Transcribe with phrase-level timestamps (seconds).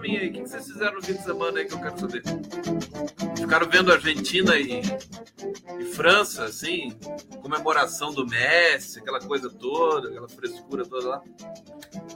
[0.00, 0.28] mim aí.
[0.28, 2.22] O que vocês fizeram no fim de semana aí que eu quero saber?
[3.36, 4.80] Ficaram vendo Argentina e,
[5.78, 6.90] e França, assim,
[7.40, 11.22] comemoração do Messi, aquela coisa toda, aquela frescura toda lá.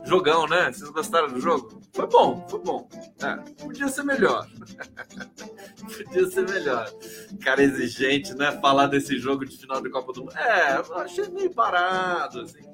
[0.04, 0.72] Jogão, né?
[0.72, 1.80] Vocês gostaram do jogo?
[1.92, 2.88] Foi bom, foi bom.
[3.22, 4.48] É, podia ser melhor.
[5.80, 6.90] podia ser melhor.
[7.42, 8.52] Cara exigente, né?
[8.60, 10.36] Falar desse jogo de final de Copa do Mundo.
[10.36, 12.64] É, achei meio parado, assim.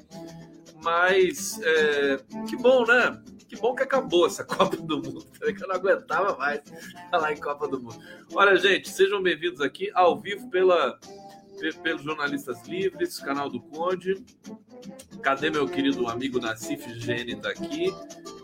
[0.82, 2.16] Mas é,
[2.48, 3.20] que bom, né?
[3.50, 5.26] Que bom que acabou essa Copa do Mundo.
[5.42, 6.62] Que eu não aguentava mais
[7.10, 8.00] falar em Copa do Mundo.
[8.32, 10.96] Olha, gente, sejam bem-vindos aqui ao vivo pela,
[11.82, 14.24] pelos jornalistas livres, canal do Conde.
[15.20, 17.32] Cadê meu querido amigo Nassif Gene?
[17.32, 17.92] Está aqui.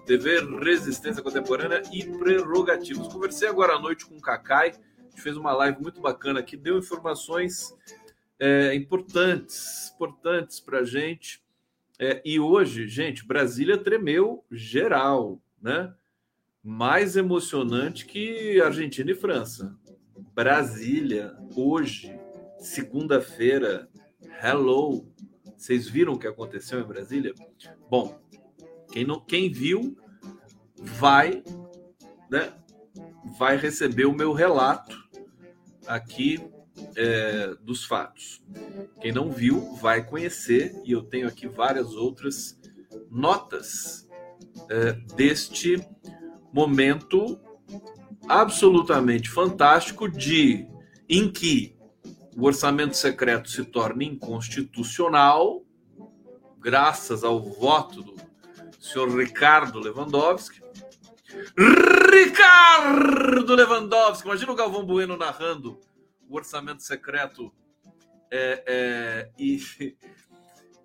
[0.08, 3.06] Dever, resistência contemporânea e prerrogativos.
[3.06, 4.70] Conversei agora à noite com o Kakai.
[4.70, 7.72] A gente fez uma live muito bacana aqui, deu informações
[8.40, 11.45] é, importantes, importantes para a gente
[11.98, 15.94] é, e hoje, gente, Brasília tremeu geral, né?
[16.62, 19.76] Mais emocionante que Argentina e França.
[20.34, 22.18] Brasília, hoje,
[22.58, 23.88] segunda-feira,
[24.42, 25.06] hello.
[25.56, 27.32] Vocês viram o que aconteceu em Brasília?
[27.88, 28.20] Bom,
[28.92, 29.96] quem, não, quem viu
[30.78, 31.42] vai,
[32.30, 32.52] né,
[33.38, 34.96] vai receber o meu relato
[35.86, 36.40] aqui
[36.94, 38.42] é, dos fatos.
[39.00, 42.58] Quem não viu vai conhecer, e eu tenho aqui várias outras
[43.10, 44.08] notas
[44.68, 45.82] é, deste
[46.52, 47.38] momento
[48.28, 50.66] absolutamente fantástico de
[51.08, 51.76] em que
[52.36, 55.64] o orçamento secreto se torna inconstitucional,
[56.58, 58.14] graças ao voto do
[58.80, 60.60] senhor Ricardo Lewandowski.
[62.12, 65.78] Ricardo Lewandowski, imagina o Galvão Bueno narrando
[66.28, 67.52] o orçamento secreto
[68.30, 69.60] é, é, e,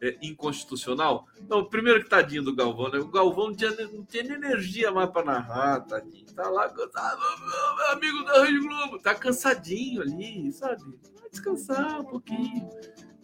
[0.02, 1.28] é, inconstitucional.
[1.40, 3.00] Então, primeiro que tadinho do Galvão, né?
[3.00, 6.25] O Galvão não tinha, não tinha energia mais para narrar, tadinho.
[6.34, 10.84] Tá lá meu amigo da Rede Globo, tá cansadinho ali, sabe?
[11.19, 12.69] Vai descansar um pouquinho.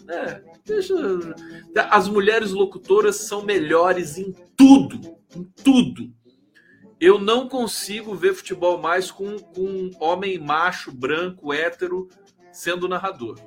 [0.07, 0.95] É, deixa.
[1.89, 6.16] As mulheres locutoras são melhores em tudo, em tudo
[6.99, 12.09] eu não consigo ver futebol mais com, com um homem macho, branco, hétero,
[12.51, 13.39] sendo narrador.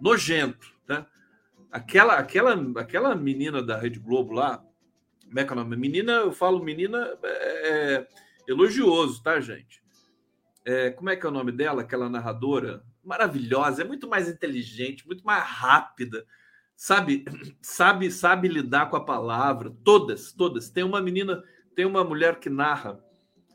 [0.00, 1.06] Nojento, né?
[1.70, 4.64] Aquela, aquela, aquela menina da Rede Globo lá,
[5.26, 5.76] como é que é o nome?
[5.76, 8.08] Menina, eu falo menina é, é,
[8.48, 9.82] elogioso, tá, gente?
[10.64, 11.82] É, como é que é o nome dela?
[11.82, 16.26] Aquela narradora maravilhosa, é muito mais inteligente, muito mais rápida,
[16.74, 17.24] sabe,
[17.60, 19.74] sabe, sabe lidar com a palavra.
[19.84, 20.70] Todas, todas.
[20.70, 21.42] Tem uma menina
[21.78, 23.00] tem uma mulher que narra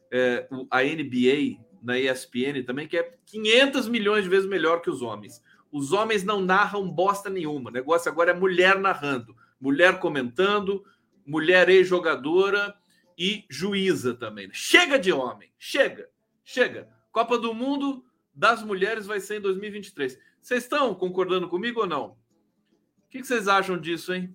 [0.09, 5.01] é, a NBA na ESPN também, que é 500 milhões de vezes melhor que os
[5.01, 5.43] homens.
[5.69, 7.69] Os homens não narram bosta nenhuma.
[7.69, 10.85] O negócio agora é mulher narrando, mulher comentando,
[11.27, 12.73] mulher ex-jogadora
[13.17, 14.49] e juíza também.
[14.53, 16.07] Chega de homem, chega,
[16.45, 16.87] chega.
[17.11, 20.17] Copa do Mundo das Mulheres vai ser em 2023.
[20.41, 22.05] Vocês estão concordando comigo ou não?
[22.05, 24.33] O que vocês acham disso, hein?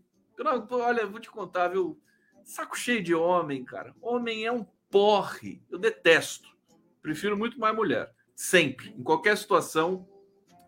[0.73, 1.99] Olha, vou te contar, viu?
[2.49, 3.95] Saco cheio de homem, cara.
[4.01, 5.63] Homem é um porre.
[5.71, 6.49] Eu detesto.
[7.03, 8.11] Prefiro muito mais mulher.
[8.35, 8.89] Sempre.
[8.97, 10.09] Em qualquer situação,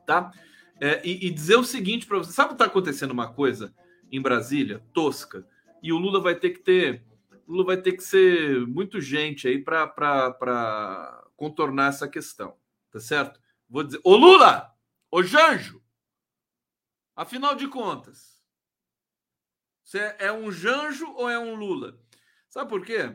[0.07, 0.31] tá?
[0.79, 3.75] É, e, e, dizer o seguinte para você: sabe o que está acontecendo uma coisa
[4.13, 5.49] em Brasília, tosca?
[5.83, 7.03] E o Lula vai ter que ter.
[7.49, 12.57] Lula vai ter que ser muito gente aí para contornar essa questão,
[12.93, 13.41] tá certo?
[13.69, 14.71] Vou dizer, ô Lula,
[15.11, 15.83] ô Janjo,
[17.17, 18.40] afinal de contas,
[19.91, 22.01] você é um Janjo ou é um Lula?
[22.49, 23.13] Sabe por quê?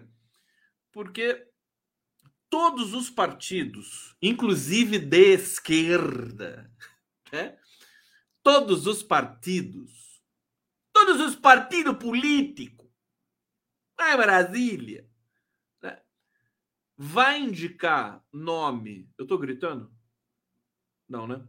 [0.92, 1.50] Porque
[2.50, 6.70] todos os partidos, inclusive de esquerda,
[7.32, 7.58] né?
[8.44, 10.22] todos os partidos,
[10.92, 12.92] todos os partidos políticos,
[13.98, 15.10] é Brasília,
[15.82, 16.02] né?
[16.98, 19.10] vai indicar nome.
[19.18, 19.96] Eu estou gritando?
[21.08, 21.42] Não, né?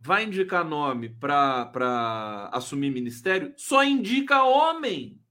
[0.00, 5.22] Vai indicar nome para assumir ministério, só indica homem.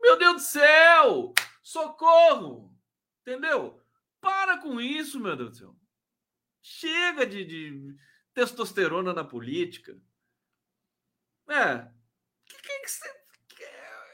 [0.00, 1.34] Meu Deus do céu!
[1.62, 2.74] Socorro!
[3.22, 3.80] Entendeu?
[4.20, 5.76] Para com isso, meu Deus do céu.
[6.62, 7.96] Chega de, de
[8.32, 9.98] testosterona na política.
[11.48, 11.86] É.
[12.46, 13.64] Que, que, que,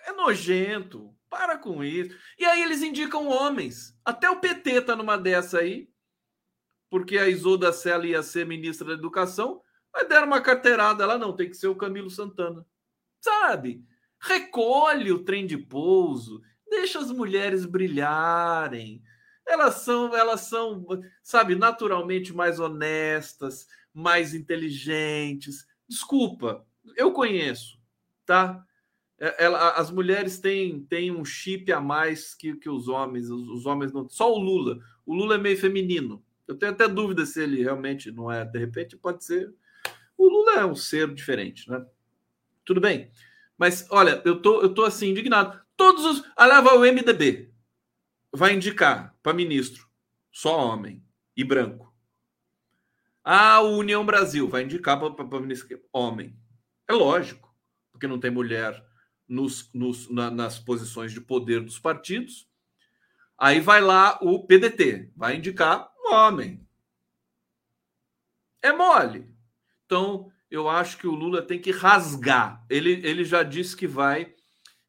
[0.07, 1.17] é nojento.
[1.29, 2.17] Para com isso.
[2.37, 3.97] E aí eles indicam homens.
[4.05, 5.89] Até o PT tá numa dessa aí
[6.91, 11.35] porque a Isolda Sela ia ser ministra da Educação, mas deram uma carteirada lá, não,
[11.35, 12.67] tem que ser o Camilo Santana.
[13.21, 13.85] Sabe?
[14.21, 19.03] Recolhe o trem de pouso, deixa as mulheres brilharem.
[19.47, 20.87] elas são, elas são,
[21.23, 25.67] sabe, naturalmente mais honestas, mais inteligentes.
[25.89, 26.67] Desculpa,
[26.97, 27.79] eu conheço,
[28.27, 28.65] tá?
[29.21, 33.31] É, ela, as mulheres têm, têm um chip a mais que, que os homens.
[33.31, 34.09] Os, os, homens não.
[34.09, 34.79] Só o Lula.
[35.05, 36.25] O Lula é meio feminino.
[36.51, 38.45] Eu tenho até dúvida se ele realmente não é.
[38.45, 39.55] De repente, pode ser.
[40.19, 41.87] O Lula é um ser diferente, né?
[42.65, 43.09] Tudo bem.
[43.57, 45.61] Mas, olha, eu tô, eu tô assim, indignado.
[45.77, 46.25] Todos os.
[46.37, 47.53] Alava o MDB.
[48.33, 49.89] Vai indicar para ministro.
[50.33, 51.01] Só homem
[51.37, 51.95] e branco.
[53.23, 56.37] A União Brasil vai indicar para ministro homem.
[56.89, 57.55] É lógico,
[57.93, 58.85] porque não tem mulher
[59.29, 62.49] nos, nos, na, nas posições de poder dos partidos.
[63.39, 66.67] Aí vai lá o PDT, vai indicar homem.
[68.63, 69.27] É mole.
[69.87, 72.65] Então, eu acho que o Lula tem que rasgar.
[72.69, 74.35] Ele, ele já disse que vai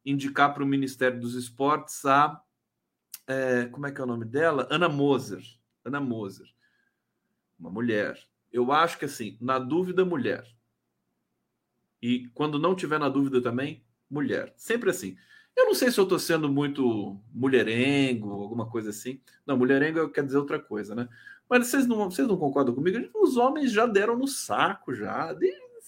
[0.04, 2.40] indicar para o Ministério dos Esportes a.
[3.26, 4.66] É, como é que é o nome dela?
[4.70, 5.42] Ana Moser.
[5.84, 6.46] Ana Moser.
[7.58, 8.18] Uma mulher.
[8.52, 10.46] Eu acho que, assim, na dúvida, mulher.
[12.02, 14.52] E quando não tiver na dúvida também, mulher.
[14.56, 15.16] Sempre assim.
[15.56, 19.20] Eu não sei se eu estou sendo muito mulherengo, alguma coisa assim.
[19.46, 21.08] Não, mulherengo quer dizer outra coisa, né?
[21.48, 22.98] Mas vocês não, vocês não concordam comigo?
[23.14, 25.36] Os homens já deram no saco, já.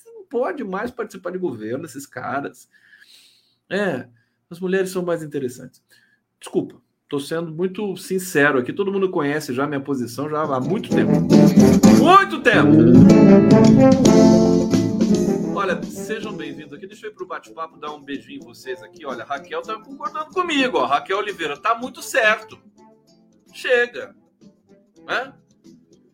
[0.07, 2.69] Não pode mais participar de governo, esses caras.
[3.71, 4.07] É,
[4.51, 5.83] as mulheres são mais interessantes.
[6.39, 8.73] Desculpa, estou sendo muito sincero aqui.
[8.73, 11.13] Todo mundo conhece já minha posição já há muito tempo.
[11.99, 12.75] Muito tempo!
[15.65, 16.87] Olha, sejam bem-vindos aqui.
[16.87, 19.07] Deixa eu ir pro bate-papo, dar um beijinho em vocês aqui.
[19.07, 20.85] Olha, Raquel tá concordando comigo, ó.
[20.85, 22.63] Raquel Oliveira, tá muito certo.
[23.51, 24.15] Chega.
[25.07, 25.33] Né?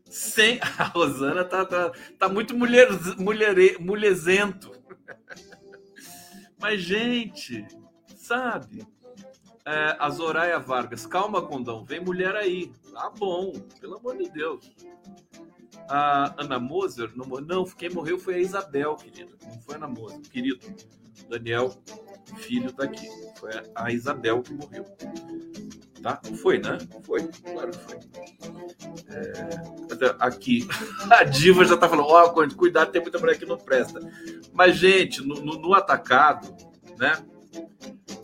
[0.05, 0.61] Sem...
[0.79, 2.87] A Rosana tá, tá, tá muito mulher,
[3.19, 4.71] mulher, mulherzento.
[6.61, 7.67] Mas, gente,
[8.15, 8.87] sabe?
[9.67, 12.73] É, a Zoraia Vargas, calma, Condão, vem mulher aí.
[12.93, 14.73] Tá bom, pelo amor de Deus
[15.91, 17.11] a Ana Moser.
[17.17, 19.33] Não, não, quem morreu foi a Isabel, querida.
[19.43, 20.61] Não foi a Ana Moser, querido.
[21.29, 21.77] Daniel,
[22.39, 23.07] filho, tá aqui.
[23.39, 24.85] Foi a Isabel que morreu.
[26.03, 26.19] Tá?
[26.41, 26.79] Foi, né?
[27.03, 27.99] Foi, claro que foi.
[29.09, 30.17] É...
[30.19, 30.67] Aqui,
[31.11, 34.01] a diva já tá falando: ó, oh, cuidado, tem muita mulher que não presta.
[34.53, 36.55] Mas, gente, no, no, no atacado,
[36.99, 37.13] né?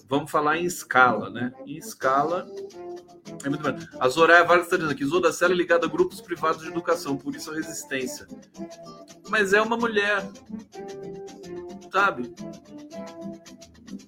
[0.08, 1.52] Vamos falar em escala, né?
[1.66, 2.46] Em escala,
[3.46, 3.88] é muito bem.
[4.00, 7.34] A Zoraia Vargas está dizendo aqui, Zodacela é ligada a grupos privados de educação, por
[7.34, 8.26] isso a resistência.
[9.28, 10.28] Mas é uma mulher,
[11.90, 12.34] sabe?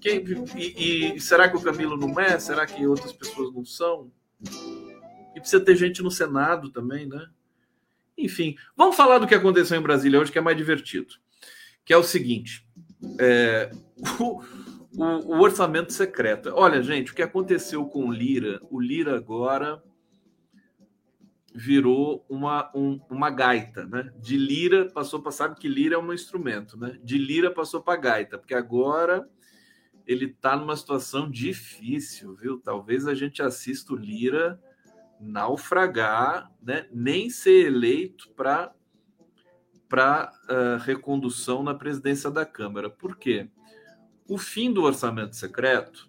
[0.01, 0.23] Quem,
[0.55, 2.37] e, e, será que o Camilo não é?
[2.39, 4.11] Será que outras pessoas não são?
[5.35, 7.27] E precisa ter gente no Senado também, né?
[8.17, 11.15] Enfim, vamos falar do que aconteceu em Brasília hoje, que é mais divertido.
[11.85, 12.65] Que é o seguinte:
[13.17, 13.71] é,
[14.19, 14.41] o,
[14.99, 16.51] o, o, orçamento secreto.
[16.53, 18.59] Olha, gente, o que aconteceu com o Lira?
[18.69, 19.81] O Lira agora
[21.53, 24.11] virou uma, um, uma gaita, né?
[24.17, 26.97] De lira passou para sabe que lira é um instrumento, né?
[27.03, 29.27] De lira passou para gaita, porque agora
[30.09, 32.59] ele está numa situação difícil, viu?
[32.59, 34.59] Talvez a gente assista o Lira
[35.19, 36.87] naufragar, né?
[36.91, 38.73] Nem ser eleito para
[39.87, 42.91] para uh, ah, recondução na presidência da Câmara.
[42.91, 43.49] Por quê?
[44.29, 46.07] O fim do orçamento secreto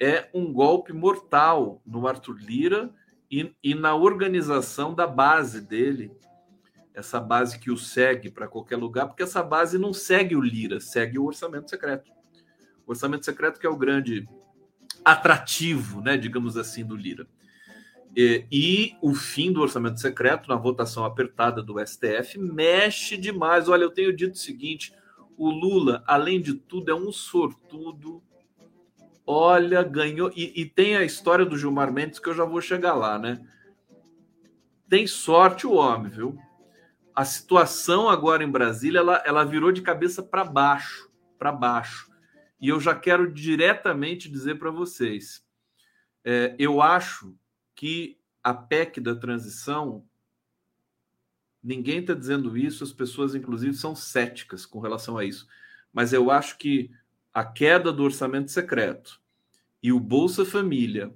[0.00, 2.90] é um golpe mortal no Arthur Lira
[3.30, 6.10] e, e na organização da base dele,
[6.92, 10.80] essa base que o segue para qualquer lugar, porque essa base não segue o Lira,
[10.80, 12.10] segue o orçamento secreto.
[12.84, 14.28] O orçamento secreto que é o grande
[15.04, 17.24] atrativo, né, digamos assim, do Lira.
[18.16, 23.68] E, e, o fim do orçamento secreto, na votação apertada do STF, mexe demais.
[23.68, 24.92] Olha, eu tenho dito o seguinte:
[25.36, 28.22] o Lula, além de tudo, é um sortudo.
[29.26, 30.30] Olha, ganhou.
[30.34, 33.40] E, e, tem a história do Gilmar Mendes, que eu já vou chegar lá, né?
[34.88, 36.38] Tem sorte o homem, viu?
[37.14, 42.10] A situação agora em Brasília, ela, ela virou de cabeça para baixo, para baixo.
[42.60, 45.44] E eu já quero diretamente dizer para vocês:
[46.24, 47.34] é, eu acho
[47.74, 50.04] que a PEC da transição
[51.64, 55.48] Ninguém está dizendo isso, as pessoas, inclusive, são céticas com relação a isso.
[55.90, 56.90] Mas eu acho que
[57.32, 59.18] a queda do orçamento secreto
[59.82, 61.10] e o Bolsa Família,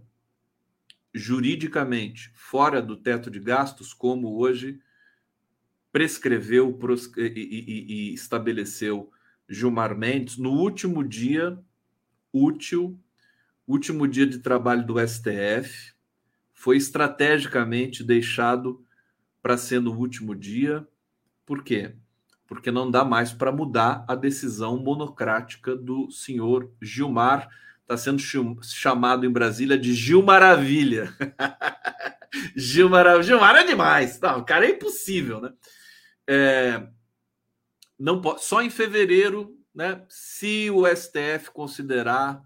[1.13, 4.81] juridicamente fora do teto de gastos, como hoje
[5.93, 6.79] prescreveu
[7.19, 9.13] e, e, e estabeleceu
[9.47, 11.59] Gilmar Mendes, no último dia
[12.33, 12.99] útil,
[13.67, 15.93] último dia de trabalho do STF,
[16.55, 18.83] foi estrategicamente deixado
[19.43, 20.87] para ser no último dia.
[21.45, 21.95] Por quê?
[22.47, 27.49] Porque não dá mais para mudar a decisão monocrática do senhor Gilmar.
[27.83, 28.21] Está sendo
[28.63, 31.13] chamado em Brasília de Gil Maravilha.
[32.55, 34.21] Gilmar, Gilmar é demais.
[34.21, 35.53] Não, cara, é impossível, né?
[36.27, 36.87] É,
[37.99, 40.05] não pode, só em fevereiro, né?
[40.09, 42.43] Se o STF considerar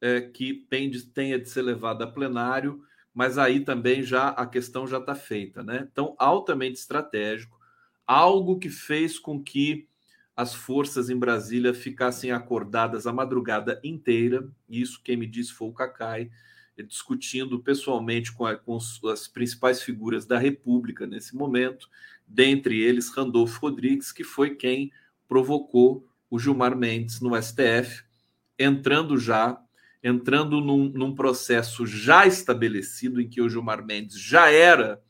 [0.00, 2.82] é, que tem de, tenha de ser levado a plenário,
[3.14, 5.86] mas aí também já a questão já está feita, né?
[5.90, 7.58] Então, altamente estratégico,
[8.04, 9.86] algo que fez com que
[10.36, 14.48] as forças em Brasília ficassem acordadas a madrugada inteira.
[14.68, 16.28] Isso quem me disse foi o Cacai,
[16.88, 18.76] discutindo pessoalmente com, a, com
[19.12, 21.88] as principais figuras da República nesse momento,
[22.26, 24.90] dentre eles Randolfo Rodrigues, que foi quem
[25.28, 28.02] provocou o Gilmar Mendes no STF,
[28.58, 29.63] entrando já
[30.04, 35.02] entrando num, num, processo já estabelecido em que o Gilmar Mendes já era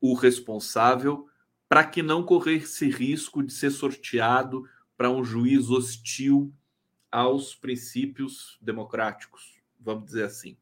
[0.00, 1.28] o responsável
[1.68, 4.64] para que não corresse risco de ser sorteado
[4.96, 6.52] para um juiz hostil
[7.12, 10.56] aos princípios democráticos, vamos dizer assim.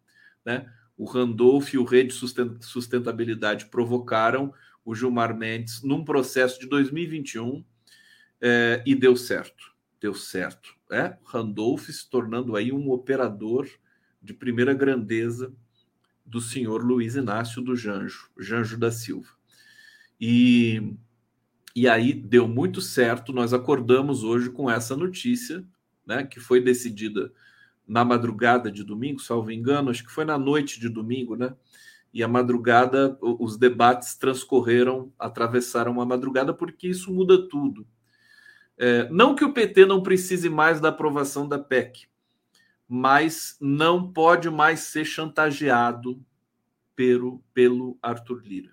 [0.45, 0.69] Né?
[0.97, 2.13] O Randolph e o Rede
[2.61, 4.53] Sustentabilidade provocaram
[4.85, 7.65] o Gilmar Mendes num processo de 2021
[8.41, 9.78] é, e deu certo.
[10.01, 10.75] Deu certo.
[10.91, 11.17] É?
[11.25, 13.69] Randolph se tornando aí um operador
[14.23, 15.53] de primeira grandeza
[16.25, 19.31] do senhor Luiz Inácio do Janjo, Janjo da Silva.
[20.21, 20.95] E,
[21.75, 25.65] e aí deu muito certo, nós acordamos hoje com essa notícia,
[26.07, 27.33] né, que foi decidida
[27.87, 31.55] na madrugada de domingo, salvo engano, acho que foi na noite de domingo, né?
[32.13, 37.87] E a madrugada, os debates transcorreram, atravessaram a madrugada, porque isso muda tudo.
[38.79, 42.07] É, não que o PT não precise mais da aprovação da PEC,
[42.89, 46.25] mas não pode mais ser chantageado
[46.95, 48.73] pelo, pelo Arthur Lira.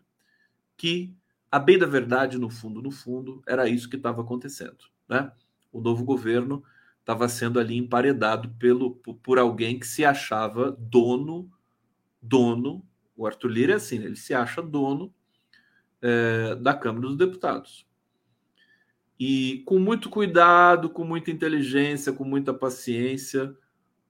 [0.77, 1.13] Que,
[1.51, 4.77] a bem da verdade, no fundo, no fundo, era isso que estava acontecendo.
[5.09, 5.31] Né?
[5.71, 6.63] O novo governo
[6.99, 11.51] estava sendo ali emparedado pelo, por alguém que se achava dono,
[12.21, 12.85] dono,
[13.15, 15.13] o Arthur Lira é assim, ele se acha dono
[16.01, 17.84] é, da Câmara dos Deputados.
[19.19, 23.55] E com muito cuidado, com muita inteligência, com muita paciência,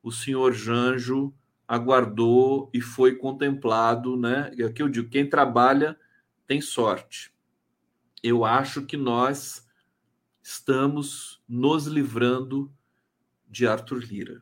[0.01, 1.33] o senhor Janjo
[1.67, 4.51] aguardou e foi contemplado, né?
[4.55, 5.97] E aqui eu digo, quem trabalha
[6.47, 7.33] tem sorte.
[8.21, 9.67] Eu acho que nós
[10.41, 12.71] estamos nos livrando
[13.47, 14.41] de Arthur Lira,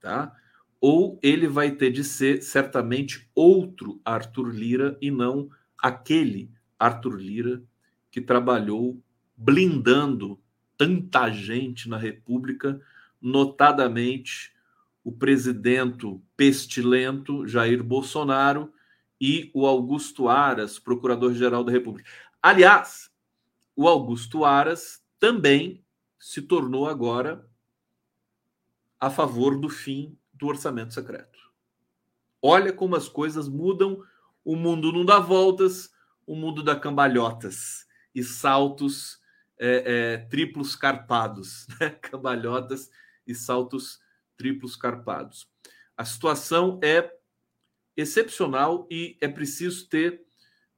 [0.00, 0.34] tá?
[0.80, 7.62] Ou ele vai ter de ser certamente outro Arthur Lira e não aquele Arthur Lira
[8.10, 9.02] que trabalhou
[9.38, 10.40] blindando
[10.76, 12.80] tanta gente na República,
[13.22, 14.52] notadamente
[15.04, 18.72] o presidente pestilento Jair Bolsonaro
[19.20, 22.10] e o Augusto Aras, procurador-geral da República.
[22.42, 23.10] Aliás,
[23.76, 25.84] o Augusto Aras também
[26.18, 27.48] se tornou agora
[29.00, 31.38] a favor do fim do orçamento secreto.
[32.42, 34.02] Olha como as coisas mudam,
[34.44, 35.92] o mundo não dá voltas,
[36.26, 39.17] o mundo dá cambalhotas e saltos
[39.58, 41.90] é, é, triplos carpados, né?
[41.90, 42.90] cambalhotas
[43.26, 44.00] e saltos
[44.36, 45.48] triplos carpados.
[45.96, 47.12] A situação é
[47.96, 50.22] excepcional e é preciso ter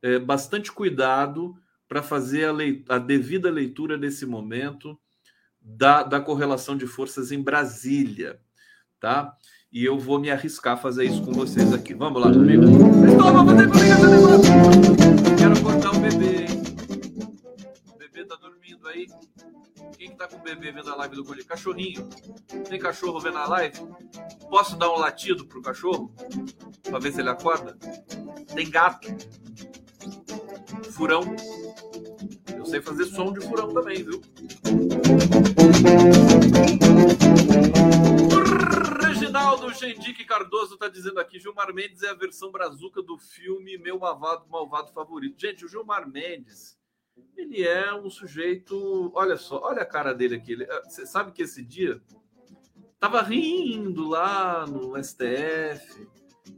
[0.02, 1.54] é, bastante cuidado
[1.86, 4.98] para fazer a, a, devida leitura desse momento
[5.60, 8.40] da, da correlação de forças em Brasília,
[8.98, 9.36] tá?
[9.72, 11.94] E eu vou me arriscar a fazer isso com vocês aqui.
[11.94, 12.62] Vamos lá comigo?
[13.18, 13.68] Toma, vou ter
[15.38, 16.29] Quero cortar o bebê,
[19.00, 19.30] aí.
[19.96, 21.46] Quem que tá com o bebê vendo a live do Colher?
[21.46, 22.08] Cachorrinho.
[22.68, 23.78] Tem cachorro vendo a live?
[24.48, 26.14] Posso dar um latido pro cachorro?
[26.82, 27.76] Pra ver se ele acorda?
[28.54, 29.08] Tem gato.
[30.92, 31.22] Furão.
[32.56, 34.20] Eu sei fazer som de furão também, viu?
[39.02, 43.98] Reginaldo Gendique Cardoso está dizendo aqui: Gilmar Mendes é a versão brazuca do filme Meu
[43.98, 45.40] Malvado, Malvado Favorito.
[45.40, 46.79] Gente, o Gilmar Mendes,
[47.36, 49.10] ele é um sujeito.
[49.14, 50.62] Olha só, olha a cara dele aqui.
[50.62, 52.00] Eh, você sabe que esse dia
[52.98, 56.08] tava rindo lá no STF.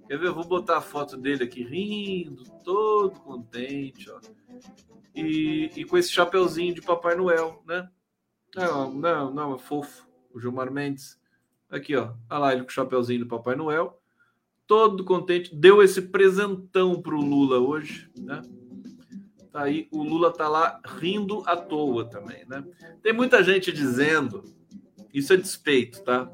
[0.07, 0.29] Quer ver?
[0.29, 4.21] Eu vou botar a foto dele aqui rindo, todo contente, ó.
[5.15, 7.89] E, e com esse chapeuzinho de Papai Noel, né?
[8.55, 10.07] Não, não, não, é fofo.
[10.33, 11.21] O Gilmar Mendes.
[11.71, 12.15] Aqui, ó.
[12.31, 14.01] Olha lá ele com o chapeuzinho do Papai Noel.
[14.67, 15.55] Todo contente.
[15.55, 18.43] Deu esse presentão pro Lula hoje, né?
[19.53, 22.65] Tá aí, o Lula tá lá rindo à toa também, né?
[23.03, 24.43] Tem muita gente dizendo,
[25.13, 26.31] isso é despeito, tá?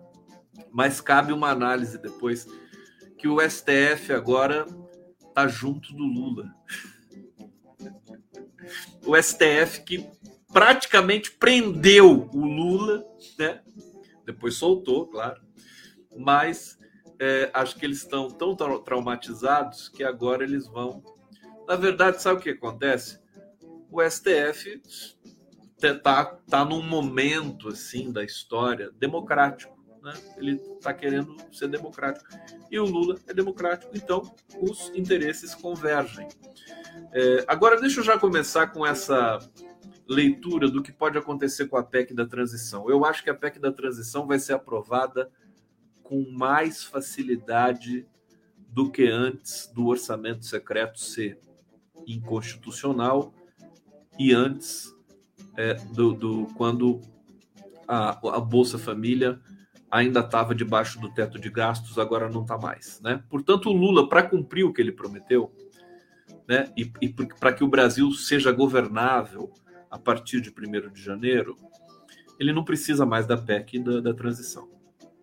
[0.70, 2.46] Mas cabe uma análise depois
[3.16, 4.66] que o STF agora
[5.34, 6.54] tá junto do Lula.
[9.04, 10.08] O STF que
[10.52, 13.04] praticamente prendeu o Lula,
[13.36, 13.62] né?
[14.24, 15.40] Depois soltou, claro,
[16.16, 16.78] mas
[17.18, 21.02] é, acho que eles estão tão traumatizados que agora eles vão.
[21.68, 23.20] Na verdade, sabe o que acontece?
[23.90, 24.80] O STF
[26.02, 29.76] tá, tá num momento assim da história democrático.
[30.02, 30.14] Né?
[30.38, 32.26] Ele está querendo ser democrático.
[32.70, 36.26] E o Lula é democrático, então os interesses convergem.
[37.12, 39.38] É, agora, deixa eu já começar com essa
[40.08, 42.88] leitura do que pode acontecer com a PEC da transição.
[42.88, 45.30] Eu acho que a PEC da transição vai ser aprovada
[46.02, 48.06] com mais facilidade
[48.70, 51.38] do que antes do orçamento secreto ser
[52.14, 53.32] inconstitucional
[54.18, 54.94] e antes
[55.56, 57.00] é, do, do, quando
[57.86, 59.40] a, a Bolsa Família
[59.90, 63.00] ainda estava debaixo do teto de gastos, agora não está mais.
[63.00, 63.22] Né?
[63.28, 65.52] Portanto, o Lula, para cumprir o que ele prometeu,
[66.46, 69.52] né, e, e para que o Brasil seja governável
[69.90, 71.56] a partir de 1 de janeiro,
[72.38, 74.68] ele não precisa mais da PEC da, da transição.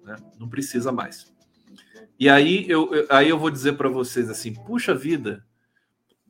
[0.03, 0.15] Né?
[0.39, 1.33] Não precisa mais.
[2.19, 5.45] E aí eu, aí eu vou dizer para vocês assim: puxa vida,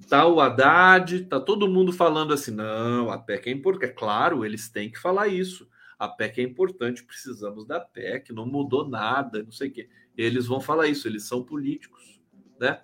[0.09, 3.89] tá o Haddad, tá todo mundo falando assim, não, a PEC é importante.
[3.89, 5.67] É claro, eles têm que falar isso.
[5.97, 9.89] A PEC é importante, precisamos da PEC, não mudou nada, não sei o quê.
[10.17, 12.21] Eles vão falar isso, eles são políticos,
[12.59, 12.81] né?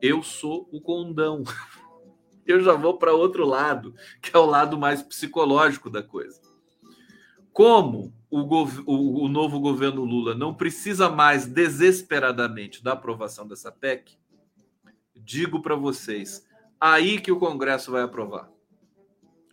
[0.00, 1.42] Eu sou o condão.
[2.46, 6.42] Eu já vou para outro lado, que é o lado mais psicológico da coisa.
[7.54, 14.18] Como o, o, o novo governo Lula não precisa mais desesperadamente da aprovação dessa PEC,
[15.14, 16.46] digo para vocês,
[16.80, 18.50] aí que o Congresso vai aprovar.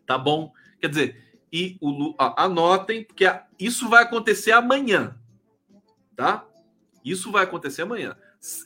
[0.05, 0.51] Tá bom?
[0.79, 3.25] Quer dizer, e o anotem, porque
[3.59, 5.17] isso vai acontecer amanhã,
[6.15, 6.47] tá?
[7.03, 8.15] Isso vai acontecer amanhã.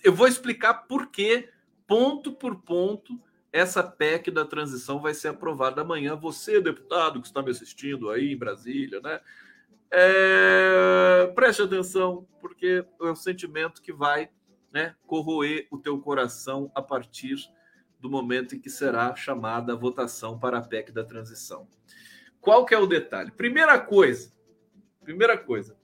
[0.04, 1.50] Eu vou explicar por que,
[1.88, 3.20] ponto por ponto,
[3.52, 6.16] essa PEC da transição vai ser aprovada amanhã.
[6.16, 9.20] Você, deputado que está me assistindo aí em Brasília, né?
[9.90, 11.32] É...
[11.34, 14.30] Preste atenção, porque é o sentimento que vai
[14.76, 17.38] né, corroer o teu coração a partir
[17.98, 21.66] do momento em que será chamada a votação para a PEC da transição.
[22.42, 23.32] Qual que é o detalhe?
[23.32, 24.34] Primeira coisa,
[25.02, 25.78] primeira coisa,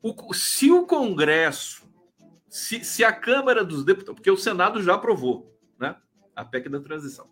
[0.00, 1.92] o, se o Congresso,
[2.48, 5.96] se, se a Câmara dos Deputados, porque o Senado já aprovou, né,
[6.36, 7.28] a PEC da transição,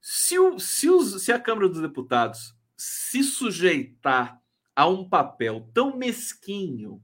[0.00, 4.40] se, o, se, os, se a Câmara dos Deputados se sujeitar
[4.76, 7.02] a um papel tão mesquinho,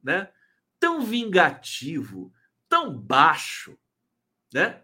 [0.00, 0.30] né,
[0.78, 2.32] tão vingativo,
[2.68, 3.78] tão baixo,
[4.52, 4.82] né?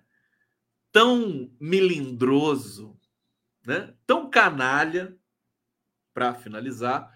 [0.92, 2.98] Tão melindroso,
[3.66, 3.94] né?
[4.06, 5.16] Tão canalha,
[6.12, 7.12] para finalizar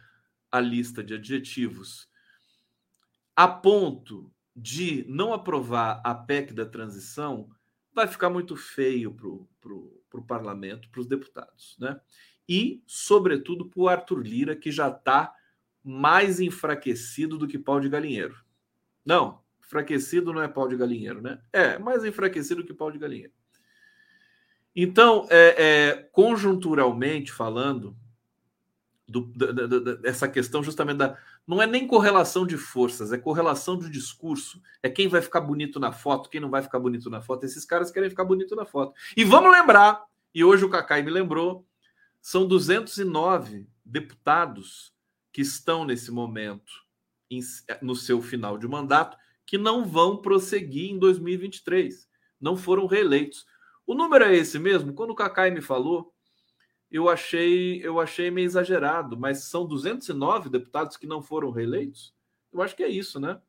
[0.50, 2.08] a lista de adjetivos,
[3.36, 7.48] a ponto de não aprovar a PEC da transição,
[7.92, 12.00] vai ficar muito feio para o pro, pro parlamento, para os deputados, né?
[12.48, 15.32] E, sobretudo, para o Arthur Lira, que já está
[15.84, 18.36] mais enfraquecido do que pau de galinheiro.
[19.08, 21.40] Não, enfraquecido não é pau de galinheiro, né?
[21.50, 23.32] É, mais enfraquecido que pau de galinheiro.
[24.76, 27.96] Então, é, é, conjunturalmente falando,
[29.08, 31.16] do, da, da, dessa questão justamente da.
[31.46, 34.60] Não é nem correlação de forças, é correlação de discurso.
[34.82, 37.46] É quem vai ficar bonito na foto, quem não vai ficar bonito na foto.
[37.46, 38.92] Esses caras querem ficar bonito na foto.
[39.16, 41.66] E vamos lembrar, e hoje o Cacai me lembrou,
[42.20, 44.92] são 209 deputados
[45.32, 46.86] que estão nesse momento
[47.82, 52.08] no seu final de mandato que não vão prosseguir em 2023,
[52.40, 53.46] não foram reeleitos.
[53.86, 54.92] O número é esse mesmo?
[54.92, 56.12] Quando o Cacai me falou,
[56.90, 62.14] eu achei, eu achei meio exagerado, mas são 209 deputados que não foram reeleitos?
[62.52, 63.40] Eu acho que é isso, né?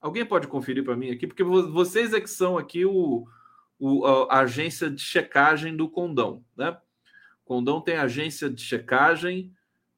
[0.00, 3.26] Alguém pode conferir para mim aqui, porque vocês é que são aqui o,
[3.78, 6.78] o, a agência de checagem do Condão, né?
[7.44, 9.55] Condão tem agência de checagem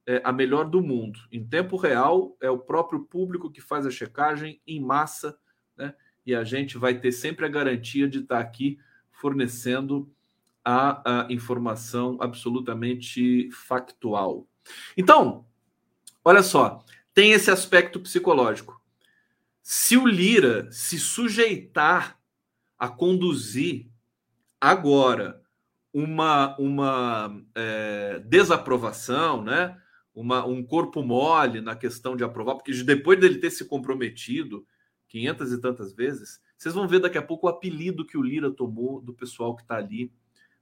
[0.08, 1.20] é, a melhor do mundo.
[1.30, 5.38] Em tempo real, é o próprio público que faz a checagem em massa,
[5.76, 5.94] né?
[6.24, 8.78] E a gente vai ter sempre a garantia de estar aqui
[9.12, 10.10] fornecendo
[10.64, 14.46] a, a informação absolutamente factual.
[14.96, 15.44] Então,
[16.24, 18.80] olha só, tem esse aspecto psicológico.
[19.62, 22.18] Se o Lira se sujeitar
[22.78, 23.90] a conduzir
[24.58, 25.42] agora
[25.92, 29.78] uma, uma é, desaprovação, né?
[30.18, 34.66] Uma, um corpo mole na questão de aprovar, porque depois dele ter se comprometido
[35.06, 38.50] 500 e tantas vezes, vocês vão ver daqui a pouco o apelido que o Lira
[38.50, 40.12] tomou do pessoal que está ali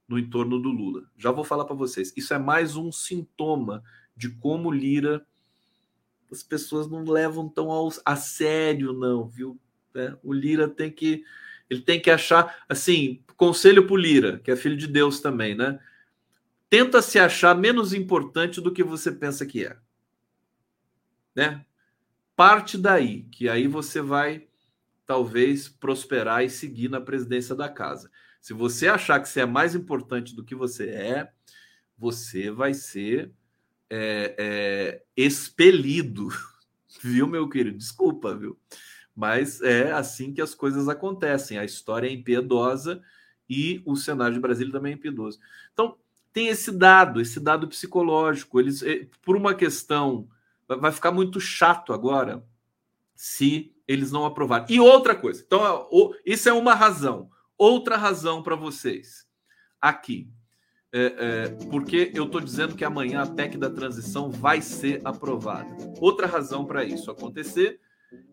[0.07, 1.05] no entorno do Lula.
[1.17, 2.13] Já vou falar para vocês.
[2.15, 3.83] Isso é mais um sintoma
[4.15, 5.25] de como Lira
[6.31, 9.59] as pessoas não levam tão ao, a sério, não, viu?
[9.95, 11.23] É, o Lira tem que
[11.69, 15.55] ele tem que achar assim, conselho para o Lira, que é filho de Deus também,
[15.55, 15.79] né?
[16.69, 19.77] Tenta se achar menos importante do que você pensa que é.
[21.35, 21.65] Né?
[22.37, 24.47] parte daí, que aí você vai
[25.07, 28.11] talvez prosperar e seguir na presidência da casa.
[28.39, 31.31] Se você achar que você é mais importante do que você é,
[31.97, 33.31] você vai ser
[33.89, 36.27] é, é, expelido,
[37.01, 37.79] viu, meu querido?
[37.79, 38.55] Desculpa, viu?
[39.15, 41.57] Mas é assim que as coisas acontecem.
[41.57, 43.01] A história é impiedosa
[43.49, 45.39] e o cenário de Brasília também é impiedoso.
[45.73, 45.97] Então,
[46.37, 48.59] tem esse dado, esse dado psicológico.
[48.59, 50.29] Eles, eh, por uma questão,
[50.67, 52.45] vai ficar muito chato agora
[53.15, 54.67] se eles não aprovarem.
[54.69, 55.89] E outra coisa, então,
[56.23, 57.31] isso é uma razão.
[57.57, 59.25] Outra razão para vocês
[59.81, 60.29] aqui.
[60.93, 65.75] É, é, porque eu estou dizendo que amanhã a PEC da transição vai ser aprovada.
[65.99, 67.79] Outra razão para isso acontecer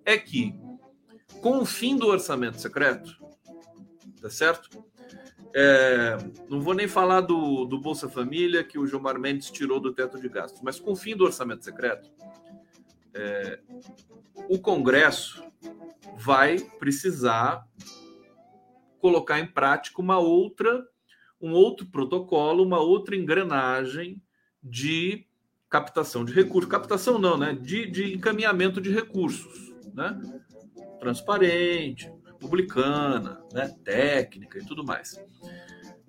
[0.05, 0.55] é que,
[1.41, 3.17] com o fim do orçamento secreto,
[4.21, 4.85] tá certo?
[5.57, 6.17] É,
[6.49, 10.21] não vou nem falar do, do Bolsa Família, que o Gilmar Mendes tirou do teto
[10.21, 12.11] de gastos, mas com o fim do orçamento secreto,
[13.15, 13.61] é,
[14.49, 15.45] o Congresso
[16.17, 17.65] vai precisar
[18.99, 20.89] colocar em prática uma outra,
[21.41, 24.21] um outro protocolo, uma outra engrenagem
[24.63, 25.27] de
[25.69, 26.71] captação de recursos.
[26.71, 27.53] Captação não, né?
[27.53, 30.19] De, de encaminhamento de recursos, né?
[30.99, 32.11] Transparente,
[32.45, 35.19] republicana, né, técnica e tudo mais.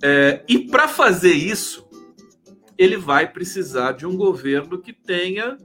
[0.04, 1.88] É, e para fazer isso,
[2.78, 5.58] ele vai precisar de um governo que tenha,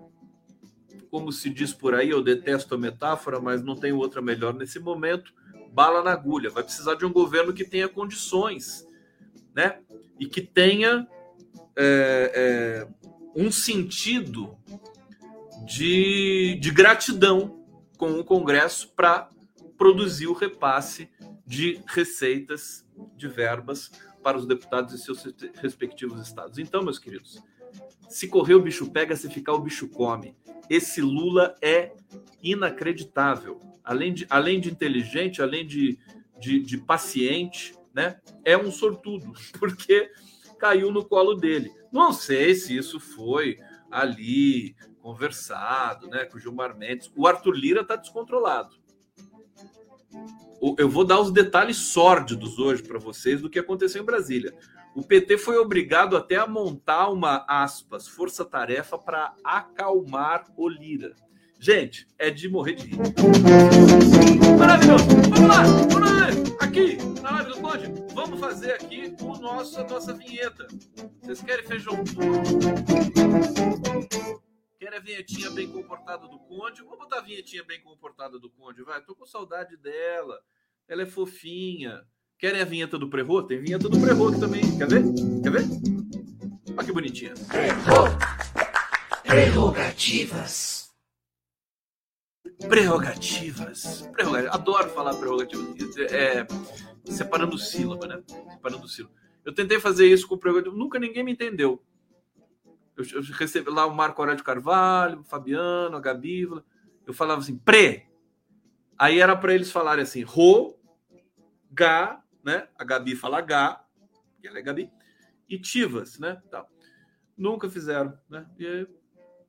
[1.11, 4.79] como se diz por aí, eu detesto a metáfora, mas não tenho outra melhor nesse
[4.79, 5.35] momento,
[5.73, 6.51] bala na agulha.
[6.51, 8.87] Vai precisar de um governo que tenha condições,
[9.55, 9.81] né?
[10.19, 11.07] E que tenha
[11.77, 12.89] é, é,
[13.35, 14.57] um sentido
[15.67, 17.65] de, de gratidão
[17.97, 19.29] com o Congresso para
[19.81, 21.09] produzir o repasse
[21.47, 23.91] de receitas, de verbas
[24.23, 26.59] para os deputados e seus respectivos estados.
[26.59, 27.43] Então, meus queridos,
[28.07, 30.37] se correr o bicho pega, se ficar o bicho come.
[30.69, 31.95] Esse Lula é
[32.43, 33.59] inacreditável.
[33.83, 35.99] Além de, além de inteligente, além de,
[36.39, 38.21] de, de paciente, né?
[38.45, 40.13] É um sortudo, porque
[40.59, 41.73] caiu no colo dele.
[41.91, 43.59] Não sei se isso foi
[43.91, 47.11] ali conversado, né, com o Gilmar Mendes.
[47.17, 48.80] O Arthur Lira está descontrolado
[50.79, 54.55] eu vou dar os detalhes sórdidos hoje para vocês do que aconteceu em Brasília.
[54.95, 61.15] O PT foi obrigado até a montar uma aspas força-tarefa para acalmar o Lira.
[61.59, 62.99] Gente, é de morrer de rir.
[64.59, 65.05] Maravilhoso.
[65.29, 66.29] Vamos lá, vamos lá.
[66.59, 70.67] Aqui, na live do Conde, vamos fazer aqui o nosso, a nossa vinheta.
[71.21, 72.03] Vocês querem feijão
[74.81, 76.81] Quer a vinhetinha bem comportada do Conde?
[76.81, 78.99] Vou botar a vinhetinha bem comportada do Conde, vai.
[79.03, 80.41] Tô com saudade dela.
[80.89, 82.03] Ela é fofinha.
[82.39, 83.43] Querem a vinheta do Prerro?
[83.43, 84.63] Tem vinheta do Prerro aqui também.
[84.79, 85.03] Quer ver?
[85.43, 85.65] Quer ver?
[86.75, 87.35] Olha que bonitinha.
[89.23, 90.91] Prerrogativas.
[92.67, 94.09] Prerrogativas.
[94.15, 94.55] Prerrogativas.
[94.55, 95.99] Adoro falar prerrogativas.
[96.11, 96.47] É,
[97.05, 98.23] separando sílaba, né?
[98.27, 99.15] Separando sílaba.
[99.45, 100.79] Eu tentei fazer isso com prerrogativas.
[100.79, 101.85] Nunca ninguém me entendeu.
[103.01, 106.49] Eu, eu recebi lá o Marco Aurélio Carvalho, o Fabiano, a Gabi.
[107.07, 108.09] Eu falava assim, pré.
[108.99, 110.79] Aí era para eles falarem assim, ro,
[111.71, 112.69] ga, né?
[112.79, 113.85] A Gabi fala H,
[114.41, 114.91] que ela é Gabi,
[115.49, 116.43] e tivas, né?
[117.37, 118.47] Nunca fizeram, né?
[118.59, 118.87] E aí,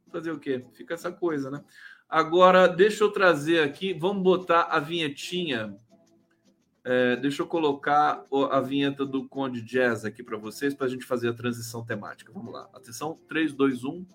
[0.10, 0.66] fazer o quê?
[0.74, 1.64] Fica essa coisa, né?
[2.08, 5.78] Agora, deixa eu trazer aqui, vamos botar a vinhetinha
[6.84, 11.06] é, deixa eu colocar a vinheta do Conde Jazz aqui para vocês, para a gente
[11.06, 12.32] fazer a transição temática.
[12.34, 12.68] Vamos lá.
[12.74, 14.06] Atenção, 3, 2, 1.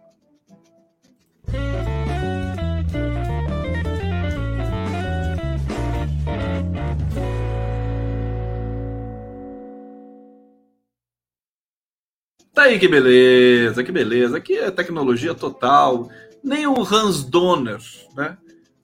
[12.52, 14.38] Tá aí que beleza, que beleza.
[14.38, 16.10] Aqui é tecnologia total.
[16.42, 17.80] Nem o Hans Donner
[18.16, 18.36] né,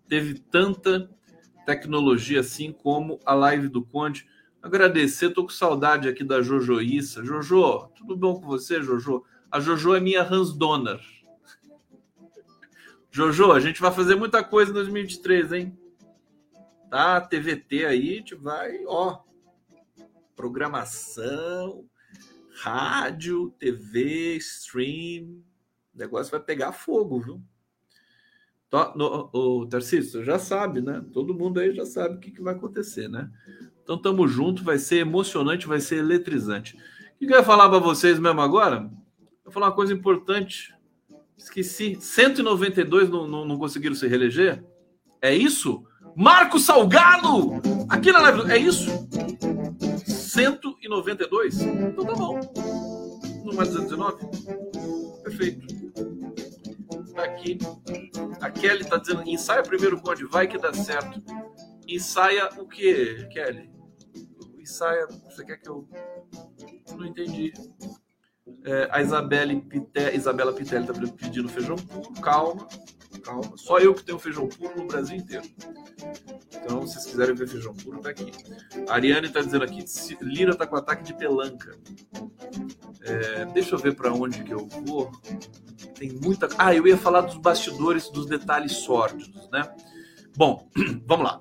[0.07, 1.11] teve tanta
[1.65, 4.27] tecnologia, assim como a live do Conde.
[4.63, 7.25] Agradecer, tô com saudade aqui da Jojoíça.
[7.25, 9.25] Jojo, tudo bom com você, Jojo?
[9.51, 11.01] A Jojo é minha Hans Donner.
[13.11, 15.79] Jojo, a gente vai fazer muita coisa em 2023, hein?
[16.89, 19.21] Tá, TVT aí, a gente vai, ó,
[20.37, 21.85] programação,
[22.63, 25.43] rádio, TV, stream,
[25.95, 27.43] o negócio vai pegar fogo, viu?
[28.97, 31.05] No, o Tarcísio já sabe, né?
[31.13, 33.31] Todo mundo aí já sabe o que, que vai acontecer, né?
[33.83, 36.75] Então tamo junto, vai ser emocionante, vai ser eletrizante.
[36.77, 38.91] O que, que eu ia falar para vocês mesmo agora?
[39.45, 40.75] Vou falar uma coisa importante.
[41.37, 41.99] Esqueci.
[42.01, 44.65] 192 não, não, não conseguiram se reeleger?
[45.21, 45.85] É isso?
[46.17, 47.61] Marco Salgado!
[47.89, 48.51] Aqui na live.
[48.51, 48.89] É isso?
[50.07, 51.61] 192?
[51.61, 52.41] Então tá bom.
[53.45, 55.23] Não é 219?
[55.23, 55.82] Perfeito.
[57.15, 57.59] Tá aqui
[58.41, 61.23] A Kelly está dizendo: ensaia primeiro, Conde, vai que dá certo.
[61.87, 63.71] Ensaia o quê, Kelly?
[64.59, 65.07] Ensaia.
[65.25, 65.89] Você quer que eu.
[66.97, 67.53] Não entendi.
[68.65, 70.15] É, a Isabelle Pite...
[70.15, 72.13] Isabela Pitelli está pedindo feijão puro.
[72.21, 72.69] Calma,
[73.23, 73.57] calma.
[73.57, 75.45] Só eu que tenho feijão puro no Brasil inteiro.
[76.55, 78.31] Então, se vocês quiserem ver feijão puro, tá aqui.
[78.89, 79.85] A Ariane está dizendo aqui:
[80.21, 81.79] Lira tá com ataque de pelanca.
[83.03, 85.11] É, deixa eu ver para onde que eu vou.
[85.95, 86.49] Tem muita.
[86.59, 89.73] Ah, eu ia falar dos bastidores, dos detalhes sórdidos, né?
[90.37, 90.69] Bom,
[91.07, 91.41] vamos lá.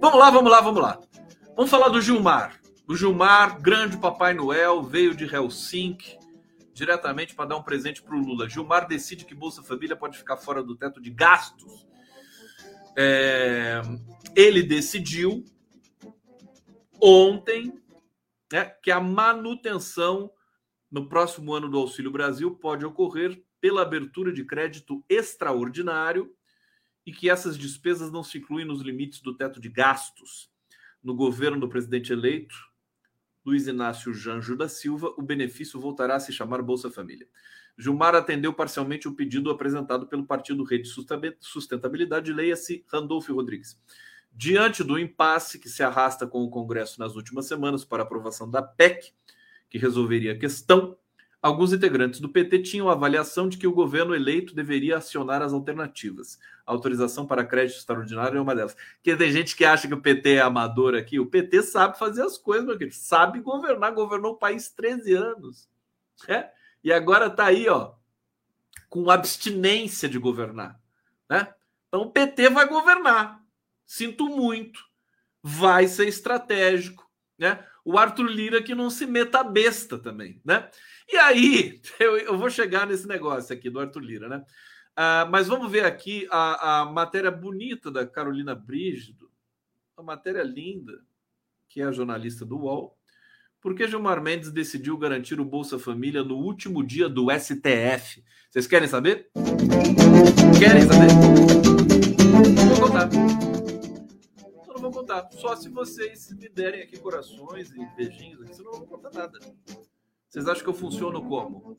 [0.00, 1.00] Vamos lá, vamos lá, vamos lá.
[1.56, 2.60] Vamos falar do Gilmar.
[2.88, 6.21] O Gilmar, grande Papai Noel, veio de Helsinki
[6.82, 8.48] diretamente para dar um presente para o Lula.
[8.48, 11.86] Gilmar decide que Bolsa Família pode ficar fora do teto de gastos.
[12.98, 13.80] É,
[14.34, 15.44] ele decidiu
[17.00, 17.72] ontem
[18.52, 20.28] né, que a manutenção
[20.90, 26.34] no próximo ano do Auxílio Brasil pode ocorrer pela abertura de crédito extraordinário
[27.06, 30.50] e que essas despesas não se incluem nos limites do teto de gastos.
[31.00, 32.56] No governo do presidente eleito,
[33.44, 37.26] Luiz Inácio Janjo da Silva, o benefício voltará a se chamar Bolsa Família.
[37.76, 40.88] Gilmar atendeu parcialmente o pedido apresentado pelo Partido Rede
[41.40, 43.80] Sustentabilidade, leia-se Randolfo Rodrigues.
[44.30, 48.62] Diante do impasse que se arrasta com o Congresso nas últimas semanas para aprovação da
[48.62, 49.12] PEC,
[49.68, 50.96] que resolveria a questão,
[51.42, 55.52] alguns integrantes do PT tinham a avaliação de que o governo eleito deveria acionar as
[55.52, 56.38] alternativas.
[56.64, 58.76] A autorização para crédito extraordinário é uma delas.
[58.94, 61.18] Porque tem gente que acha que o PT é amador aqui.
[61.18, 62.94] O PT sabe fazer as coisas, meu querido.
[62.94, 63.92] Sabe governar.
[63.92, 65.68] Governou o país 13 anos.
[66.28, 66.48] É?
[66.84, 67.94] E agora está aí, ó,
[68.88, 70.80] com abstinência de governar.
[71.28, 71.52] Né?
[71.88, 73.42] Então o PT vai governar.
[73.84, 74.80] Sinto muito.
[75.42, 77.10] Vai ser estratégico.
[77.36, 77.64] Né?
[77.84, 80.68] O Arthur Lira que não se meta a besta também, né?
[81.10, 84.44] E aí, eu, eu vou chegar nesse negócio aqui do Arthur Lira, né?
[84.94, 89.30] Ah, mas vamos ver aqui a, a matéria bonita da Carolina Brígido,
[89.96, 91.00] uma matéria linda,
[91.68, 92.96] que é a jornalista do UOL.
[93.60, 98.22] Por que Gilmar Mendes decidiu garantir o Bolsa Família no último dia do STF?
[98.50, 99.30] Vocês querem saber?
[100.58, 101.08] Querem saber?
[102.68, 103.51] Vou contar.
[104.92, 105.28] Contar.
[105.32, 109.10] Só se vocês me derem aqui corações e beijinhos aqui, senão eu não vou contar
[109.10, 109.38] nada.
[110.28, 111.78] Vocês acham que eu funciono como?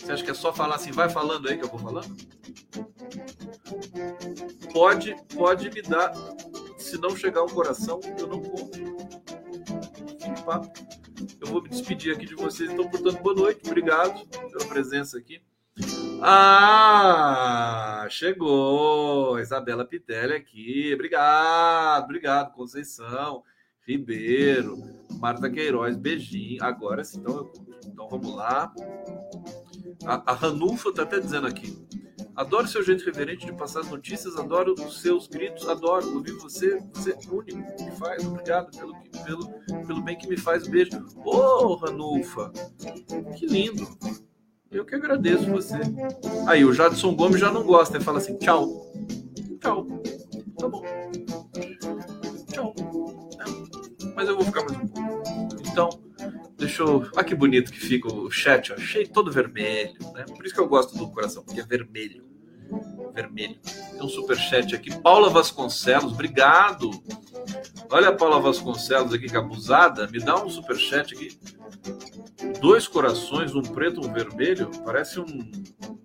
[0.00, 2.16] Você acha que é só falar assim, vai falando aí que eu vou falando?
[4.72, 6.12] Pode, pode me dar.
[6.76, 8.78] Se não chegar um coração, eu não conto.
[10.20, 10.72] Fique papo.
[11.40, 12.70] Eu vou me despedir aqui de vocês.
[12.70, 13.60] Então, portanto, boa noite.
[13.66, 15.40] Obrigado pela presença aqui.
[16.22, 19.38] Ah, chegou!
[19.38, 20.92] Isabela Pitelli aqui.
[20.94, 23.42] Obrigado, obrigado, Conceição,
[23.86, 24.76] Ribeiro,
[25.20, 26.62] Marta Queiroz, beijinho.
[26.62, 27.50] Agora sim, então
[27.98, 28.72] então vamos lá.
[30.04, 31.76] A, a Ranulfa está até dizendo aqui.
[32.36, 36.80] Adoro seu jeito reverente de passar as notícias, adoro os seus gritos, adoro ouvir você,
[36.94, 38.24] você é único que faz.
[38.24, 40.68] Obrigado pelo, pelo, pelo bem que me faz.
[40.68, 41.04] Beijo.
[41.24, 42.52] Ô, oh, Ranulfa,
[43.36, 43.84] que lindo.
[44.70, 45.76] Eu que agradeço você.
[46.46, 48.92] Aí, o Jadson Gomes já não gosta, ele fala assim: tchau.
[49.60, 49.86] Tchau.
[50.58, 50.82] Tá bom.
[52.52, 52.74] Tchau.
[53.40, 54.14] É.
[54.14, 55.22] Mas eu vou ficar mais um pouco.
[55.70, 55.88] Então,
[56.58, 57.08] Deixa eu.
[57.14, 60.24] Olha que bonito que fica o chat, ó, cheio todo vermelho, né?
[60.24, 62.24] Por isso que eu gosto do coração, porque é vermelho.
[63.14, 63.56] Vermelho.
[63.92, 64.94] Tem um super chat aqui.
[65.00, 66.90] Paula Vasconcelos, obrigado.
[67.88, 70.08] Olha a Paula Vasconcelos aqui, que abusada.
[70.08, 71.38] Me dá um super chat aqui.
[72.60, 74.70] Dois corações, um preto, um vermelho.
[74.84, 75.26] Parece um,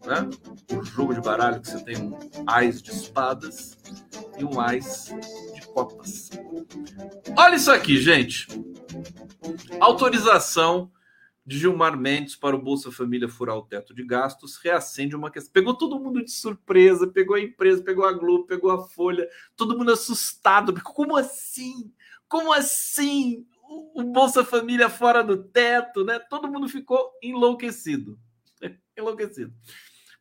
[0.06, 0.30] né?
[0.72, 3.78] Um jogo de baralho que você tem um ás de espadas
[4.38, 5.14] e um ás
[5.56, 6.30] de copas.
[7.36, 8.48] Olha isso aqui, gente.
[9.80, 10.92] Autorização
[11.46, 15.52] de Gilmar Mendes para o Bolsa Família furar o teto de gastos reacende uma questão.
[15.52, 19.78] Pegou todo mundo de surpresa, pegou a empresa, pegou a Globo, pegou a Folha, todo
[19.78, 20.74] mundo assustado.
[20.82, 21.92] Como assim?
[22.28, 23.46] Como assim?
[23.94, 26.20] O Bolsa Família fora do teto, né?
[26.20, 28.20] Todo mundo ficou enlouquecido.
[28.98, 29.54] Enlouquecido.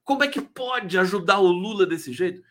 [0.05, 2.43] Como é que pode ajudar o Lula desse jeito?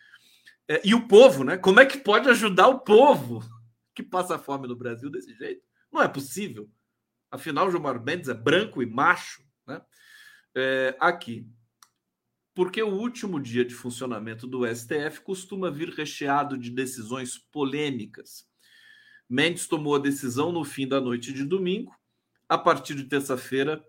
[0.67, 1.57] É, e o povo, né?
[1.57, 3.43] Como é que pode ajudar o povo
[3.93, 5.61] que passa fome no Brasil desse jeito?
[5.91, 6.69] Não é possível.
[7.29, 9.43] Afinal, Gilmar Mendes é branco e macho.
[9.67, 9.81] Né?
[10.55, 11.47] É, aqui.
[12.53, 18.50] Porque o último dia de funcionamento do STF costuma vir recheado de decisões polêmicas.
[19.31, 21.95] Mendes tomou a decisão no fim da noite de domingo.
[22.49, 23.81] A partir de terça-feira,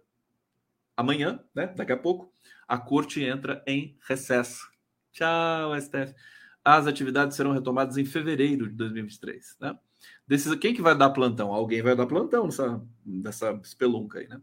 [0.96, 1.66] amanhã, né?
[1.66, 2.32] daqui a pouco,
[2.68, 4.70] a corte entra em recesso.
[5.10, 6.14] Tchau, STF.
[6.64, 9.56] As atividades serão retomadas em fevereiro de 2023.
[9.60, 9.76] Né?
[10.28, 11.52] Decisão, quem que vai dar plantão?
[11.52, 14.40] Alguém vai dar plantão nessa, nessa espelunca aí, né?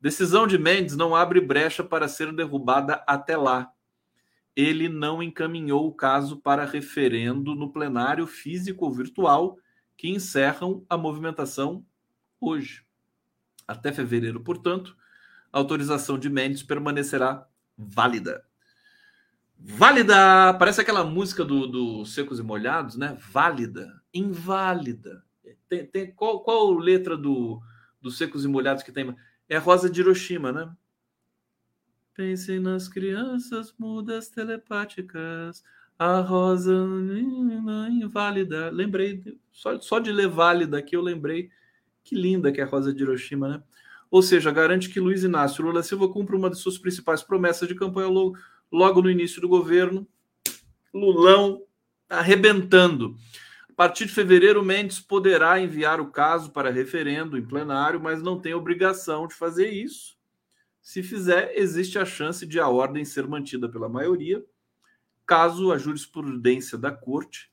[0.00, 3.72] Decisão de Mendes não abre brecha para ser derrubada até lá.
[4.56, 9.56] ele não encaminhou o caso para referendo no plenário físico ou virtual
[10.00, 11.84] que encerram a movimentação
[12.40, 12.86] hoje.
[13.68, 14.96] Até fevereiro, portanto,
[15.52, 18.42] a autorização de Mendes permanecerá válida.
[19.58, 20.54] Válida!
[20.54, 23.14] Parece aquela música do, do Secos e Molhados, né?
[23.30, 25.22] Válida, inválida.
[25.68, 27.60] Tem, tem, qual, qual letra do,
[28.00, 29.14] do Secos e Molhados que tem?
[29.50, 30.74] É Rosa de Hiroshima, né?
[32.14, 35.62] Pensem nas crianças mudas telepáticas,
[36.00, 36.72] a rosa
[37.90, 38.70] inválida.
[38.70, 41.50] Lembrei, só, só de ler válida aqui eu lembrei
[42.02, 43.62] que linda que é a rosa de Hiroshima, né?
[44.10, 47.74] Ou seja, garante que Luiz Inácio Lula Silva cumpra uma de suas principais promessas de
[47.74, 48.34] campanha logo,
[48.72, 50.08] logo no início do governo.
[50.92, 51.64] Lulão
[52.08, 53.14] arrebentando.
[53.68, 58.40] A partir de fevereiro, Mendes poderá enviar o caso para referendo em plenário, mas não
[58.40, 60.16] tem obrigação de fazer isso.
[60.80, 64.42] Se fizer, existe a chance de a ordem ser mantida pela maioria,
[65.30, 67.52] caso a jurisprudência da corte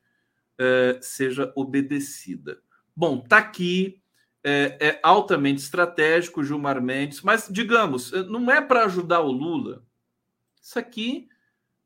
[0.57, 2.59] eh, seja obedecida.
[2.95, 4.01] Bom, tá aqui
[4.43, 9.85] é, é altamente estratégico, Gilmar Mendes, mas, digamos, é, não é para ajudar o Lula.
[10.59, 11.29] Isso aqui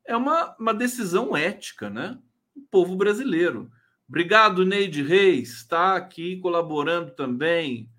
[0.06, 2.18] é uma, uma decisão ética, né?
[2.56, 3.70] O povo brasileiro.
[4.08, 7.90] Obrigado, Neide Reis, está aqui colaborando também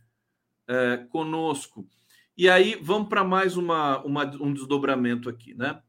[0.68, 1.88] é, conosco.
[2.36, 5.80] E aí, vamos para mais uma, uma, um desdobramento aqui, né?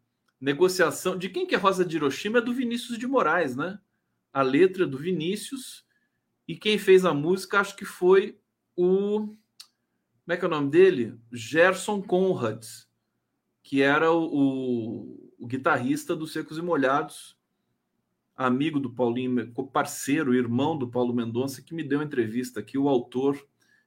[0.45, 1.17] Negociação.
[1.17, 2.37] De quem que é Rosa de Hiroshima?
[2.37, 3.79] É do Vinícius de Moraes, né?
[4.31, 5.87] A letra do Vinícius.
[6.47, 8.39] E quem fez a música, acho que foi
[8.77, 9.21] o.
[9.21, 9.39] Como
[10.29, 11.19] é que é o nome dele?
[11.33, 12.63] Gerson Conrad,
[13.63, 17.39] que era o, o, guitarrista dos Secos e Molhados,
[18.37, 22.77] amigo do Paulinho, parceiro, irmão do Paulo Mendonça, que me deu entrevista aqui.
[22.77, 23.43] O autor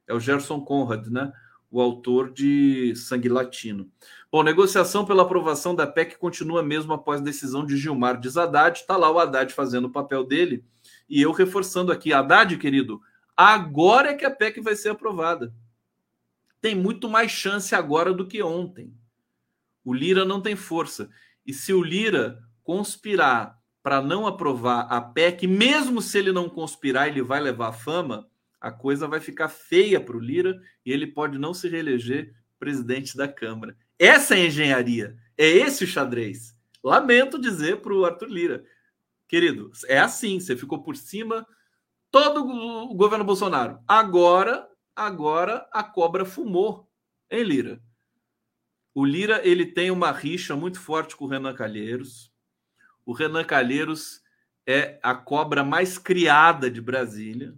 [0.08, 1.32] é o Gerson Conrad, né?
[1.70, 3.90] O autor de Sangue Latino.
[4.32, 8.80] Bom, negociação pela aprovação da PEC continua mesmo após decisão de Gilmar de Haddad.
[8.80, 10.64] Está lá o Haddad fazendo o papel dele.
[11.10, 13.02] E eu reforçando aqui, Haddad, querido,
[13.38, 15.54] Agora é que a PEC vai ser aprovada.
[16.60, 18.92] Tem muito mais chance agora do que ontem.
[19.86, 21.08] O Lira não tem força.
[21.46, 27.08] E se o Lira conspirar para não aprovar a PEC, mesmo se ele não conspirar,
[27.08, 28.28] ele vai levar fama,
[28.60, 33.16] a coisa vai ficar feia para o Lira e ele pode não se reeleger presidente
[33.16, 33.78] da Câmara.
[34.00, 35.18] Essa é engenharia.
[35.38, 36.56] É esse o xadrez.
[36.84, 38.66] Lamento dizer para o Arthur Lira.
[39.28, 41.46] Querido, é assim, você ficou por cima
[42.10, 43.80] todo o governo Bolsonaro.
[43.88, 46.90] Agora, agora a cobra fumou,
[47.30, 47.82] hein, Lira?
[48.96, 52.32] O Lira ele tem uma rixa muito forte com o Renan Calheiros.
[53.06, 54.22] O Renan Calheiros
[54.66, 57.54] é a cobra mais criada de Brasília.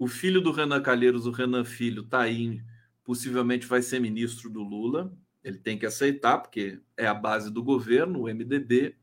[0.00, 2.62] O filho do Renan Calheiros, o Renan Filho, está aí,
[3.04, 5.12] possivelmente vai ser ministro do Lula.
[5.44, 8.96] Ele tem que aceitar, porque é a base do governo, o MDB.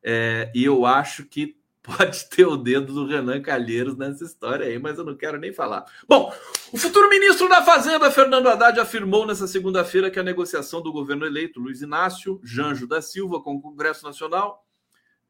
[0.00, 4.78] É, e eu acho que pode ter o dedo do Renan Calheiros nessa história aí,
[4.78, 5.84] mas eu não quero nem falar.
[6.06, 6.32] Bom,
[6.72, 11.26] o futuro ministro da Fazenda, Fernando Haddad, afirmou nessa segunda-feira que a negociação do governo
[11.26, 14.64] eleito, Luiz Inácio Janjo da Silva, com o Congresso Nacional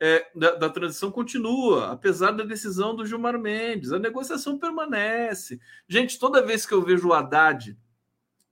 [0.04, 3.92] é, da, da, transição continua, apesar da decisão do Gilmar Mendes.
[3.92, 5.60] A negociação permanece.
[5.86, 7.78] Gente, toda vez que eu vejo o Haddad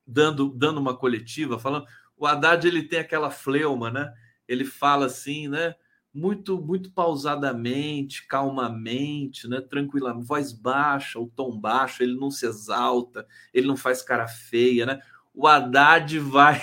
[0.07, 1.85] dando, dando uma coletiva, falando,
[2.15, 4.13] o Haddad ele tem aquela fleuma, né?
[4.47, 5.75] Ele fala assim, né?
[6.13, 13.25] muito muito pausadamente, calmamente, né, tranquila, voz baixa, o tom baixo, ele não se exalta,
[13.53, 14.99] ele não faz cara feia, né?
[15.33, 16.61] O Haddad vai,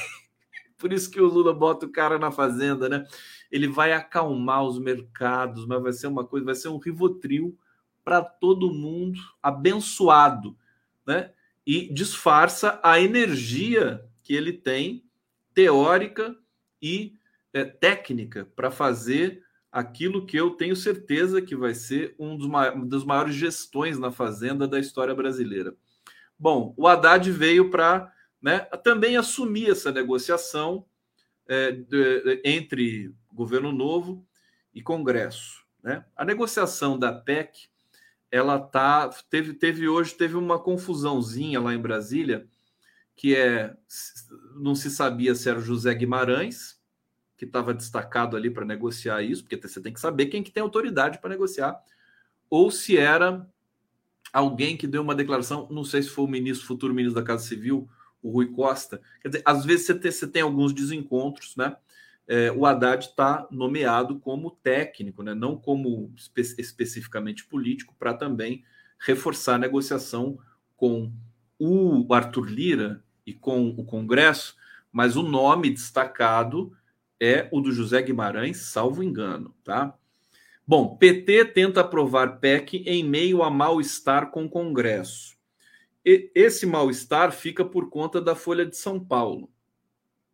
[0.79, 3.07] por isso que o Lula bota o cara na fazenda, né?
[3.51, 7.57] Ele vai acalmar os mercados, mas vai ser uma coisa, vai ser um rivotril
[8.05, 10.57] para todo mundo, abençoado,
[11.07, 11.33] né?
[11.67, 15.05] E disfarça a energia que ele tem
[15.53, 16.37] teórica
[16.81, 17.15] e
[17.53, 22.49] é, técnica para fazer aquilo que eu tenho certeza que vai ser um dos,
[22.89, 25.75] das maiores gestões na Fazenda da história brasileira.
[26.39, 30.87] Bom, o Haddad veio para né, também assumir essa negociação
[31.49, 34.25] é, de, entre governo novo
[34.75, 35.65] e Congresso.
[35.83, 36.05] Né?
[36.15, 37.69] A negociação da PEC,
[38.31, 42.47] ela tá teve, teve hoje teve uma confusãozinha lá em Brasília,
[43.17, 43.75] que é
[44.55, 46.79] não se sabia se era José Guimarães,
[47.37, 50.63] que estava destacado ali para negociar isso, porque você tem que saber quem que tem
[50.63, 51.81] autoridade para negociar,
[52.51, 53.49] ou se era
[54.33, 57.45] alguém que deu uma declaração, não sei se foi o ministro, futuro ministro da Casa
[57.47, 57.89] Civil,
[58.23, 59.01] o Rui Costa.
[59.23, 61.77] Quer dizer, às vezes você tem, você tem alguns desencontros, né?
[62.27, 65.35] É, o Haddad está nomeado como técnico, né?
[65.35, 68.63] não como espe especificamente político, para também
[69.01, 70.39] reforçar a negociação
[70.77, 71.11] com
[71.59, 74.57] o Arthur Lira e com o Congresso,
[74.93, 76.77] mas o nome destacado
[77.19, 79.95] é o do José Guimarães, salvo engano, tá?
[80.67, 85.38] Bom, PT tenta aprovar PEC em meio a mal-estar com o Congresso.
[86.05, 89.51] Esse mal-estar fica por conta da Folha de São Paulo.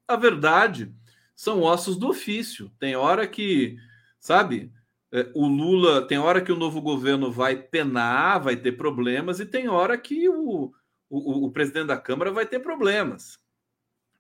[0.07, 0.95] A verdade
[1.35, 2.71] são ossos do ofício.
[2.79, 3.77] Tem hora que,
[4.21, 4.73] sabe,
[5.11, 9.47] é, o Lula, tem hora que o novo governo vai penar, vai ter problemas, e
[9.47, 10.73] tem hora que o,
[11.09, 13.39] o, o presidente da Câmara vai ter problemas.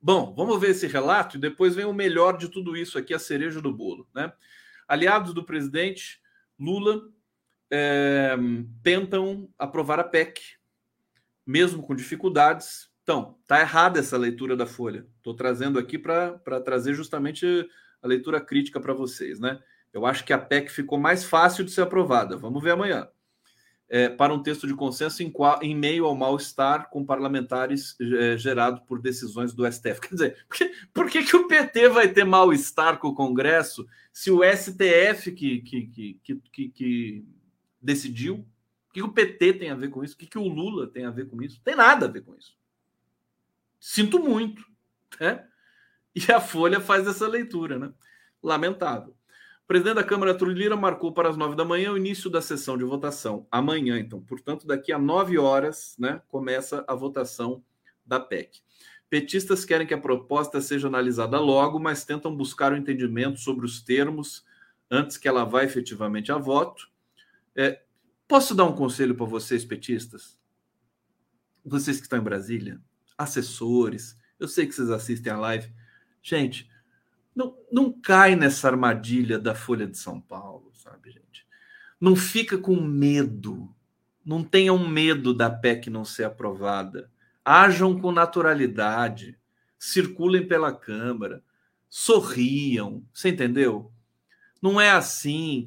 [0.01, 3.18] Bom, vamos ver esse relato e depois vem o melhor de tudo isso aqui, a
[3.18, 4.07] cereja do bolo.
[4.14, 4.32] Né?
[4.86, 6.20] Aliados do presidente
[6.59, 7.09] Lula
[7.70, 8.36] é,
[8.82, 10.42] tentam aprovar a PEC,
[11.47, 12.90] mesmo com dificuldades.
[13.03, 15.07] Então, tá errada essa leitura da Folha.
[15.16, 17.68] Estou trazendo aqui para trazer justamente
[18.03, 19.38] a leitura crítica para vocês.
[19.38, 19.59] Né?
[19.92, 22.36] Eu acho que a PEC ficou mais fácil de ser aprovada.
[22.36, 23.09] Vamos ver amanhã
[23.88, 25.32] é, para um texto de consenso em,
[25.62, 30.01] em meio ao mal-estar com parlamentares é, gerado por decisões do STF.
[30.01, 33.86] Quer dizer, por, que, por que, que o PT vai ter mal-estar com o Congresso
[34.12, 37.24] se o STF que, que, que, que, que
[37.80, 38.47] decidiu?
[38.95, 40.14] Que, o PT tem a ver com isso?
[40.14, 41.61] O que, que o Lula tem a ver com isso?
[41.64, 42.57] Tem nada a ver com isso.
[43.80, 44.64] Sinto muito.
[45.20, 45.45] Né?
[46.14, 47.92] E a Folha faz essa leitura, né?
[48.40, 49.11] Lamentável.
[49.64, 52.40] O presidente da Câmara, Arthur Lira, marcou para as nove da manhã o início da
[52.40, 53.49] sessão de votação.
[53.51, 54.22] Amanhã, então.
[54.22, 57.64] Portanto, daqui a nove horas, né, começa a votação
[58.07, 58.61] da PEC.
[59.11, 63.66] Petistas querem que a proposta seja analisada logo, mas tentam buscar o um entendimento sobre
[63.66, 64.45] os termos
[64.88, 66.88] antes que ela vá efetivamente a voto.
[67.57, 67.84] É,
[68.27, 70.39] posso dar um conselho para vocês, petistas?
[71.64, 72.81] Vocês que estão em Brasília,
[73.16, 75.72] assessores, eu sei que vocês assistem a live.
[76.22, 76.70] Gente,
[77.35, 81.47] não, não cai nessa armadilha da Folha de São Paulo, sabe, gente?
[82.01, 83.75] Não fica com medo.
[84.25, 87.11] Não tenham medo da PEC não ser aprovada.
[87.45, 89.39] Ajam com naturalidade.
[89.79, 91.43] Circulem pela Câmara.
[91.89, 93.05] Sorriam.
[93.12, 93.93] Você entendeu?
[94.61, 95.66] Não é assim.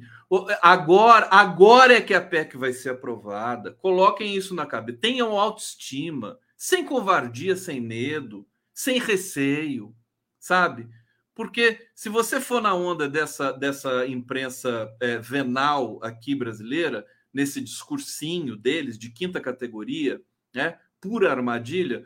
[0.60, 3.72] Agora, agora é que a PEC vai ser aprovada.
[3.74, 4.98] Coloquem isso na cabeça.
[5.00, 9.94] Tenham autoestima, sem covardia, sem medo, sem receio,
[10.38, 10.88] sabe?
[11.34, 18.56] Porque se você for na onda dessa, dessa imprensa é, venal aqui brasileira, nesse discursinho
[18.56, 20.20] deles de quinta categoria,
[20.52, 22.04] né, pura armadilha,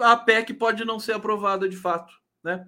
[0.00, 2.12] a PEC pode não ser aprovada de fato.
[2.42, 2.66] Né?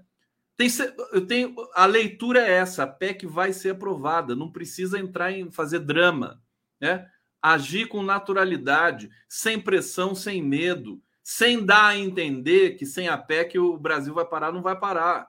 [0.56, 0.68] Tem,
[1.12, 5.50] eu tenho, a leitura é essa: a PEC vai ser aprovada, não precisa entrar em
[5.50, 6.42] fazer drama.
[6.80, 7.08] Né?
[7.42, 13.58] Agir com naturalidade, sem pressão, sem medo, sem dar a entender que sem a PEC
[13.58, 15.28] o Brasil vai parar, não vai parar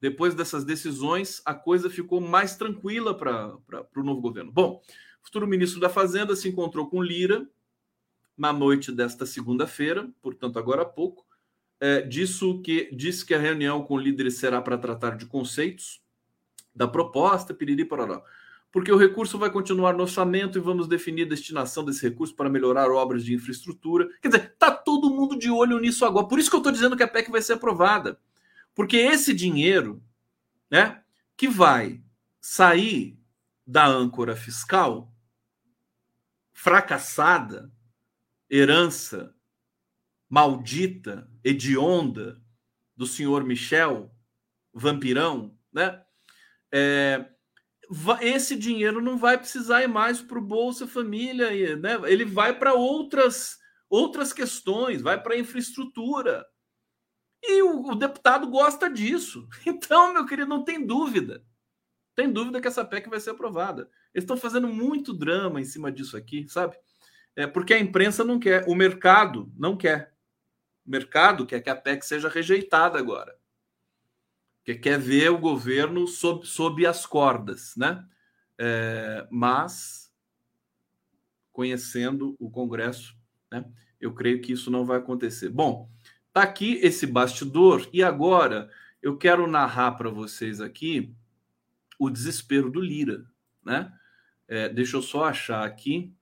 [0.00, 3.58] depois dessas decisões, a coisa ficou mais tranquila para
[3.96, 4.52] o novo governo.
[4.52, 4.80] Bom,
[5.20, 7.48] o futuro ministro da Fazenda se encontrou com Lira
[8.36, 11.25] na noite desta segunda-feira, portanto, agora há pouco.
[11.78, 16.00] É, disso que disse que a reunião com líderes será para tratar de conceitos
[16.74, 18.22] da proposta, piriri parará.
[18.72, 22.50] Porque o recurso vai continuar no orçamento e vamos definir a destinação desse recurso para
[22.50, 24.08] melhorar obras de infraestrutura.
[24.20, 26.26] Quer dizer, está todo mundo de olho nisso agora.
[26.26, 28.18] Por isso que eu estou dizendo que a PEC vai ser aprovada.
[28.74, 30.02] Porque esse dinheiro,
[30.70, 31.02] né,
[31.36, 32.02] que vai
[32.40, 33.18] sair
[33.66, 35.12] da âncora fiscal
[36.52, 37.70] fracassada,
[38.48, 39.34] herança
[40.28, 42.40] maldita, hedionda
[42.96, 44.10] do senhor Michel,
[44.72, 46.02] vampirão, né?
[46.72, 47.26] É,
[48.20, 51.98] esse dinheiro não vai precisar ir mais para o Bolsa Família, né?
[52.06, 53.58] ele vai para outras,
[53.88, 56.44] outras questões, vai para infraestrutura.
[57.42, 59.48] E o, o, deputado gosta disso.
[59.66, 61.44] Então, meu querido, não tem dúvida.
[62.14, 63.88] Tem dúvida que essa PEC vai ser aprovada.
[64.12, 66.76] Eles estão fazendo muito drama em cima disso aqui, sabe?
[67.36, 70.15] É porque a imprensa não quer, o mercado não quer.
[70.86, 73.36] Mercado quer que a PEC seja rejeitada agora.
[74.64, 78.04] Que quer ver o governo sob, sob as cordas, né?
[78.58, 80.12] É, mas,
[81.52, 83.16] conhecendo o Congresso,
[83.50, 83.64] né,
[84.00, 85.50] eu creio que isso não vai acontecer.
[85.50, 85.90] Bom,
[86.36, 88.68] Tá aqui esse bastidor e agora
[89.00, 91.16] eu quero narrar para vocês aqui
[91.98, 93.24] o desespero do Lira,
[93.64, 93.90] né?
[94.46, 96.12] É, deixa eu só achar aqui.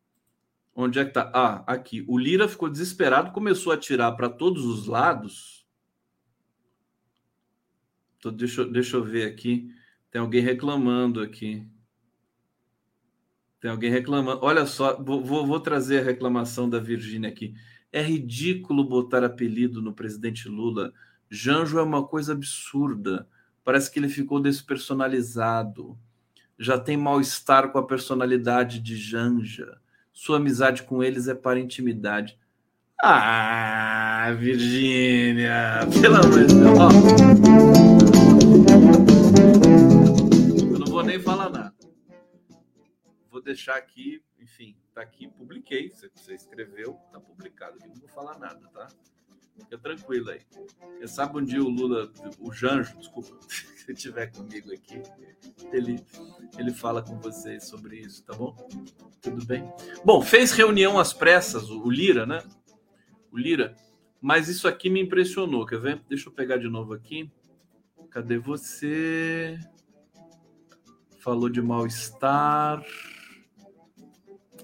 [0.75, 1.31] Onde é que tá?
[1.33, 2.05] Ah, aqui.
[2.09, 5.65] O Lira ficou desesperado, começou a tirar para todos os lados.
[8.19, 9.71] Então, deixa, deixa eu ver aqui.
[10.11, 11.65] Tem alguém reclamando aqui.
[13.61, 14.41] Tem alguém reclamando.
[14.43, 17.55] Olha só, vou, vou trazer a reclamação da Virgínia aqui.
[17.93, 20.93] É ridículo botar apelido no presidente Lula.
[21.31, 23.29] Janjo é uma coisa absurda.
[23.63, 25.97] Parece que ele ficou despersonalizado.
[26.59, 29.81] Já tem mal-estar com a personalidade de Janja.
[30.15, 32.39] Sua amizade com eles é para intimidade.
[33.03, 36.79] Ah, Virgínia, pelo amor de Deus.
[40.73, 41.75] Eu não vou nem falar nada.
[43.29, 45.91] Vou deixar aqui, enfim, tá aqui, publiquei.
[45.91, 48.87] Você, você escreveu, tá publicado aqui, não vou falar nada, tá?
[49.59, 50.41] Fica tranquilo aí.
[50.99, 55.03] Quem sabe um dia o Lula, o Janjo, desculpa, se estiver comigo aqui,
[55.73, 56.05] ele,
[56.59, 58.57] ele fala com vocês sobre isso, tá bom?
[59.21, 59.71] Tudo bem?
[60.05, 62.43] Bom, fez reunião às pressas, o Lira, né?
[63.31, 63.77] O Lira,
[64.21, 66.03] mas isso aqui me impressionou, quer ver?
[66.09, 67.31] Deixa eu pegar de novo aqui.
[68.11, 69.59] Cadê você?
[71.19, 72.83] Falou de mal-estar.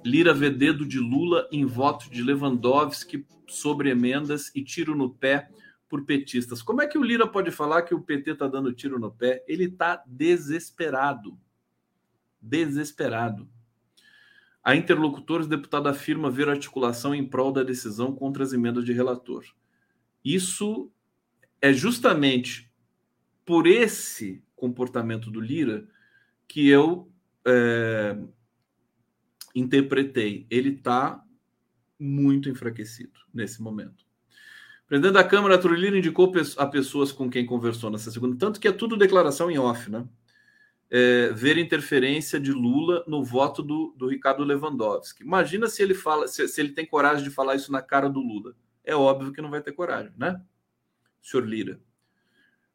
[0.05, 5.51] Lira vê dedo de Lula em voto de Lewandowski sobre emendas e tiro no pé
[5.89, 6.63] por petistas.
[6.63, 9.45] Como é que o Lira pode falar que o PT está dando tiro no pé?
[9.49, 11.39] Ele está desesperado.
[12.41, 13.49] Desesperado.
[14.63, 19.45] A interlocutores, deputado afirma ver articulação em prol da decisão contra as emendas de relator.
[20.25, 20.91] Isso
[21.61, 22.71] é justamente
[23.45, 25.89] por esse comportamento do Lira
[26.47, 27.11] que eu
[27.45, 28.17] é,
[29.55, 30.47] interpretei.
[30.51, 31.23] Ele está
[31.99, 34.05] muito enfraquecido nesse momento.
[34.85, 38.67] O presidente da Câmara, Trulino, indicou a pessoas com quem conversou nessa segunda, tanto que
[38.67, 40.05] é tudo declaração em off, né?
[40.93, 45.23] É, ver interferência de Lula no voto do, do Ricardo Lewandowski.
[45.23, 48.19] Imagina se ele fala, se, se, ele tem coragem de falar isso na cara do
[48.19, 48.57] Lula.
[48.83, 50.43] É óbvio que não vai ter coragem, né?
[51.23, 51.81] Senhor Lira.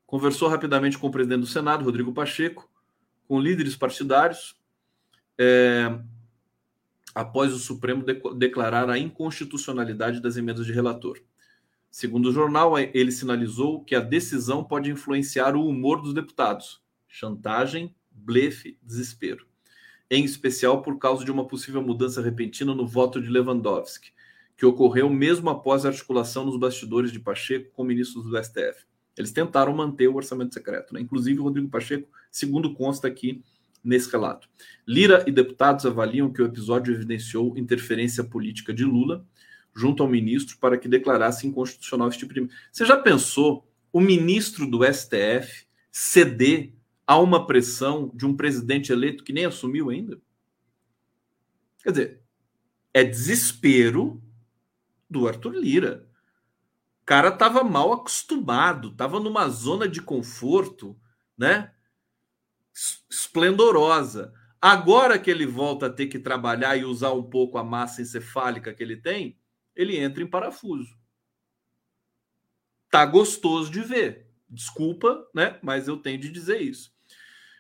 [0.06, 2.70] Conversou rapidamente com o presidente do Senado, Rodrigo Pacheco,
[3.28, 4.56] com líderes partidários.
[5.38, 6.00] É,
[7.16, 11.18] após o Supremo de declarar a inconstitucionalidade das emendas de relator.
[11.90, 17.96] Segundo o jornal, ele sinalizou que a decisão pode influenciar o humor dos deputados, chantagem,
[18.12, 19.48] blefe, desespero.
[20.12, 24.12] Em especial por causa de uma possível mudança repentina no voto de Lewandowski,
[24.58, 28.86] que ocorreu mesmo após a articulação nos bastidores de Pacheco com ministros do STF.
[29.18, 30.94] Eles tentaram manter o orçamento secreto.
[30.94, 31.00] Né?
[31.00, 33.42] Inclusive, Rodrigo Pacheco, segundo consta aqui,
[33.86, 34.50] nesse relato.
[34.88, 39.26] Lira e deputados avaliam que o episódio evidenciou interferência política de Lula
[39.76, 42.50] junto ao ministro para que declarasse inconstitucional este tipo de.
[42.72, 46.74] Você já pensou o ministro do STF ceder
[47.06, 50.20] a uma pressão de um presidente eleito que nem assumiu ainda?
[51.84, 52.22] Quer dizer,
[52.94, 54.22] é desespero
[55.10, 56.08] do Arthur Lira.
[57.04, 60.98] O cara estava mal acostumado, estava numa zona de conforto,
[61.38, 61.72] né?
[63.10, 64.34] Esplendorosa.
[64.62, 68.74] Agora que ele volta a ter que trabalhar e usar um pouco a massa encefálica
[68.74, 69.38] que ele tem,
[69.76, 70.98] ele entra em parafuso.
[72.90, 74.28] Tá gostoso de ver.
[74.50, 75.60] Desculpa, né?
[75.62, 76.94] Mas eu tenho de dizer isso.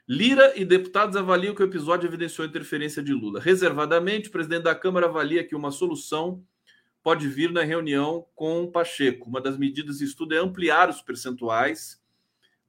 [0.08, 3.40] Lira e deputados avaliam que o episódio evidenciou interferência de Lula.
[3.40, 6.44] Reservadamente, o presidente da Câmara avalia que uma solução
[7.02, 9.28] pode vir na reunião com Pacheco.
[9.28, 12.02] Uma das medidas de estudo é ampliar os percentuais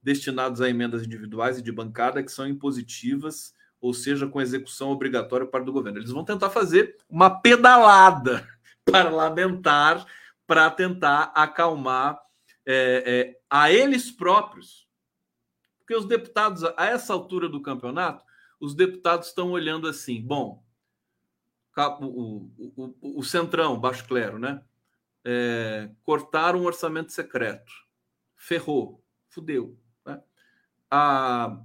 [0.07, 5.45] destinados a emendas individuais e de bancada que são impositivas, ou seja, com execução obrigatória
[5.45, 5.99] para do governo.
[5.99, 8.47] Eles vão tentar fazer uma pedalada
[8.89, 10.05] parlamentar
[10.47, 12.17] para tentar acalmar
[12.65, 14.87] é, é, a eles próprios.
[15.79, 18.23] Porque os deputados, a essa altura do campeonato,
[18.61, 20.63] os deputados estão olhando assim: bom,
[21.99, 24.63] o, o, o, o Centrão, Baixo Clero, né?
[25.25, 27.73] É, cortaram um orçamento secreto.
[28.37, 29.77] Ferrou, fudeu.
[30.89, 31.63] A...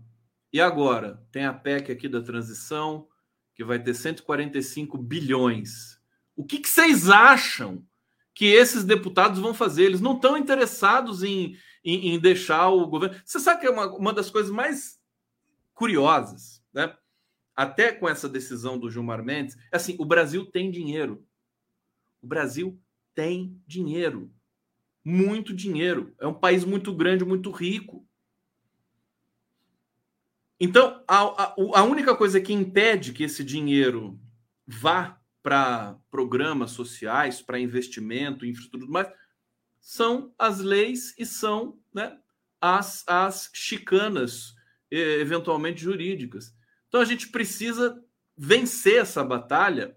[0.52, 1.24] E agora?
[1.30, 3.08] Tem a PEC aqui da transição,
[3.54, 6.00] que vai ter 145 bilhões.
[6.36, 7.84] O que, que vocês acham
[8.34, 9.84] que esses deputados vão fazer?
[9.84, 13.20] Eles não estão interessados em, em, em, deixar o governo.
[13.24, 15.00] Você sabe que é uma, uma das coisas mais
[15.74, 16.96] curiosas, né?
[17.54, 21.26] Até com essa decisão do Gilmar Mendes, é assim, o Brasil tem dinheiro.
[22.22, 22.80] O Brasil
[23.14, 24.32] tem dinheiro.
[25.04, 26.14] Muito dinheiro.
[26.18, 28.08] É um país muito grande, muito rico.
[30.64, 34.16] Então, a, a, a única coisa que impede que esse dinheiro
[34.64, 39.08] vá para programas sociais, para investimento, infraestrutura, mais,
[39.80, 42.16] são as leis e são né,
[42.60, 44.54] as, as chicanas,
[44.88, 46.54] eventualmente jurídicas.
[46.86, 48.00] Então, a gente precisa
[48.38, 49.96] vencer essa batalha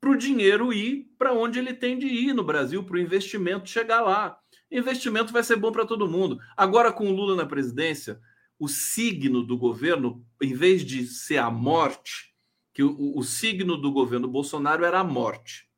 [0.00, 3.68] para o dinheiro ir para onde ele tem de ir no Brasil, para o investimento
[3.68, 4.40] chegar lá.
[4.70, 6.40] Investimento vai ser bom para todo mundo.
[6.56, 8.18] Agora, com o Lula na presidência,
[8.58, 12.34] o signo do governo, em vez de ser a morte,
[12.72, 15.70] que o, o signo do governo Bolsonaro era a morte.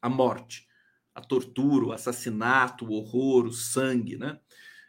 [0.00, 0.66] A morte.
[1.14, 4.38] A tortura, o assassinato, o horror, o sangue, né?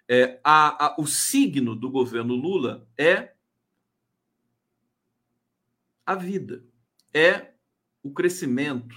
[0.09, 3.33] É, a, a, o signo do governo Lula é
[6.05, 6.63] a vida,
[7.13, 7.53] é
[8.01, 8.95] o crescimento.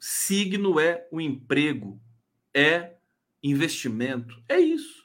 [0.00, 2.02] Signo é o emprego,
[2.52, 2.96] é
[3.40, 4.99] investimento, é isso.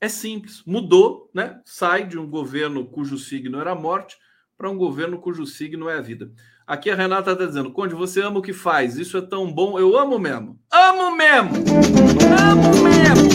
[0.00, 1.60] É simples, mudou, né?
[1.64, 4.16] Sai de um governo cujo signo era a morte
[4.56, 6.32] para um governo cujo signo é a vida.
[6.66, 9.78] Aqui a Renata está dizendo, Conde, você ama o que faz, isso é tão bom,
[9.78, 10.58] eu amo mesmo.
[10.72, 11.50] Amo mesmo!
[12.38, 13.30] Amo mesmo!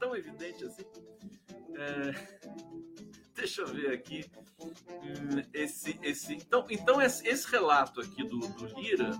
[0.00, 0.82] tão evidente assim.
[1.76, 2.39] É...
[3.50, 4.24] Deixa eu ver aqui.
[4.62, 9.10] Hum, esse, esse, então, então esse, esse relato aqui do, do Lira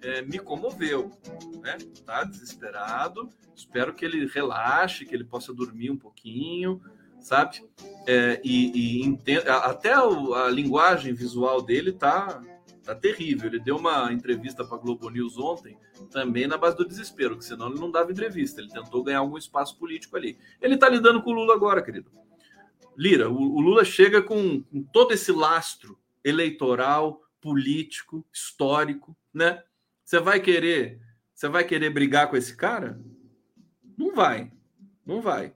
[0.00, 1.10] é, me comoveu.
[1.60, 1.76] Né?
[2.06, 3.28] Tá desesperado.
[3.54, 6.80] Espero que ele relaxe, que ele possa dormir um pouquinho,
[7.20, 7.62] sabe?
[8.06, 12.42] É, e, e entenda, até a linguagem visual dele tá
[12.82, 13.46] tá terrível.
[13.46, 15.76] Ele deu uma entrevista para Globo News ontem,
[16.10, 18.58] também na base do desespero, que senão ele não dava entrevista.
[18.58, 20.38] Ele tentou ganhar algum espaço político ali.
[20.62, 22.10] Ele está lidando com o Lula agora, querido.
[22.96, 29.62] Lira, o, o Lula chega com, com todo esse lastro eleitoral, político, histórico, né?
[30.04, 31.00] Você vai querer,
[31.34, 33.00] você vai querer brigar com esse cara?
[33.96, 34.50] Não vai,
[35.06, 35.54] não vai.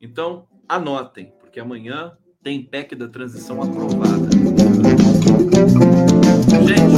[0.00, 4.28] Então anotem, porque amanhã tem PEC da transição aprovada.
[6.66, 6.93] Gente,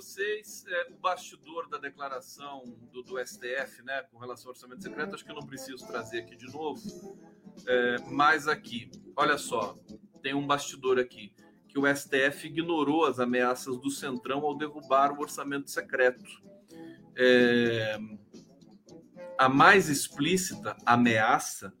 [0.00, 0.64] vocês.
[0.66, 5.24] É, o bastidor da declaração do, do, STF, né, com relação ao orçamento secreto, acho
[5.24, 6.80] que eu não preciso trazer aqui de novo.
[7.66, 9.78] É, mas aqui, olha só,
[10.22, 11.32] tem um bastidor aqui
[11.68, 16.24] que o STF ignorou as ameaças do Centrão ao derrubar o orçamento secreto.
[17.16, 17.98] É,
[19.38, 21.72] a mais explícita ameaça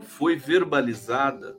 [0.00, 1.56] foi verbalizada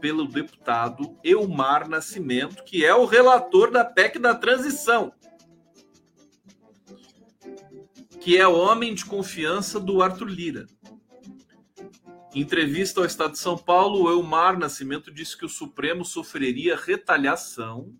[0.00, 5.12] pelo deputado Elmar Nascimento, que é o relator da PEC da transição,
[8.26, 10.66] que é homem de confiança do Arthur Lira.
[12.34, 16.76] Em entrevista ao Estado de São Paulo, o Elmar Nascimento disse que o Supremo sofreria
[16.76, 17.94] retaliação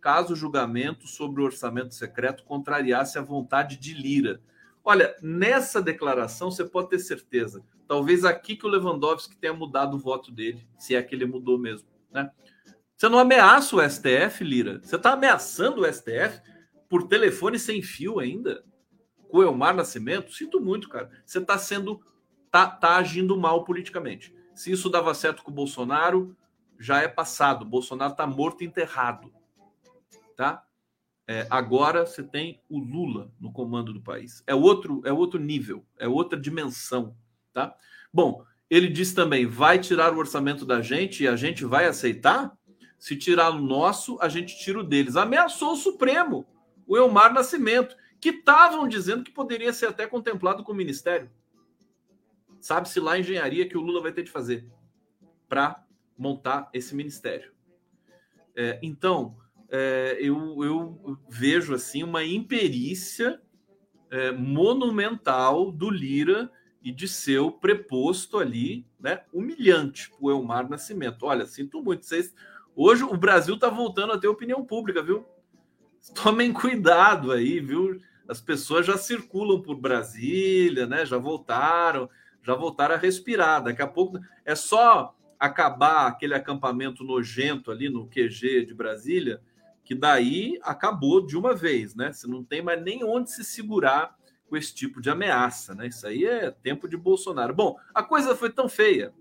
[0.00, 4.40] caso o julgamento sobre o orçamento secreto contrariasse a vontade de Lira.
[4.84, 7.60] Olha, nessa declaração você pode ter certeza.
[7.88, 11.58] Talvez aqui que o Lewandowski tenha mudado o voto dele, se é que ele mudou
[11.58, 11.88] mesmo.
[12.12, 12.30] Né?
[12.96, 14.80] Você não ameaça o STF, Lira.
[14.80, 16.40] Você está ameaçando o STF
[16.88, 18.64] por telefone sem fio ainda?
[19.30, 20.32] Com o Elmar Nascimento?
[20.32, 21.10] Sinto muito, cara.
[21.24, 22.00] Você está sendo.
[22.50, 24.34] Tá, tá agindo mal politicamente.
[24.54, 26.36] Se isso dava certo com o Bolsonaro,
[26.78, 27.62] já é passado.
[27.62, 29.32] O Bolsonaro está morto e enterrado.
[30.36, 30.64] Tá?
[31.28, 34.42] É, agora você tem o Lula no comando do país.
[34.48, 37.14] É outro, é outro nível, é outra dimensão,
[37.52, 37.72] tá?
[38.12, 42.52] Bom, ele diz também: vai tirar o orçamento da gente e a gente vai aceitar?
[42.98, 45.14] Se tirar o nosso, a gente tira o deles.
[45.14, 46.44] Ameaçou o Supremo,
[46.84, 51.30] o Elmar Nascimento, que estavam dizendo que poderia ser até contemplado com o ministério.
[52.60, 54.68] Sabe-se lá a engenharia que o Lula vai ter de fazer
[55.48, 55.82] para
[56.16, 57.52] montar esse ministério.
[58.54, 59.36] É, então,
[59.70, 63.40] é, eu, eu, vejo assim uma imperícia
[64.10, 66.50] é, monumental do Lira
[66.82, 71.24] e de seu preposto ali, né, humilhante o Elmar Nascimento.
[71.24, 72.34] Olha, sinto muito, vocês
[72.76, 75.26] hoje o Brasil está voltando a ter opinião pública, viu?
[76.14, 78.00] Tomem cuidado aí, viu?
[78.30, 81.04] As pessoas já circulam por Brasília, né?
[81.04, 82.08] Já voltaram,
[82.42, 83.62] já voltaram a respirar.
[83.62, 89.40] Daqui a pouco é só acabar aquele acampamento nojento ali no QG de Brasília
[89.90, 92.12] que daí acabou de uma vez, né?
[92.12, 94.16] Você não tem mais nem onde se segurar
[94.46, 95.88] com esse tipo de ameaça, né?
[95.88, 97.52] Isso aí é tempo de Bolsonaro.
[97.52, 99.12] Bom, a coisa foi tão feia,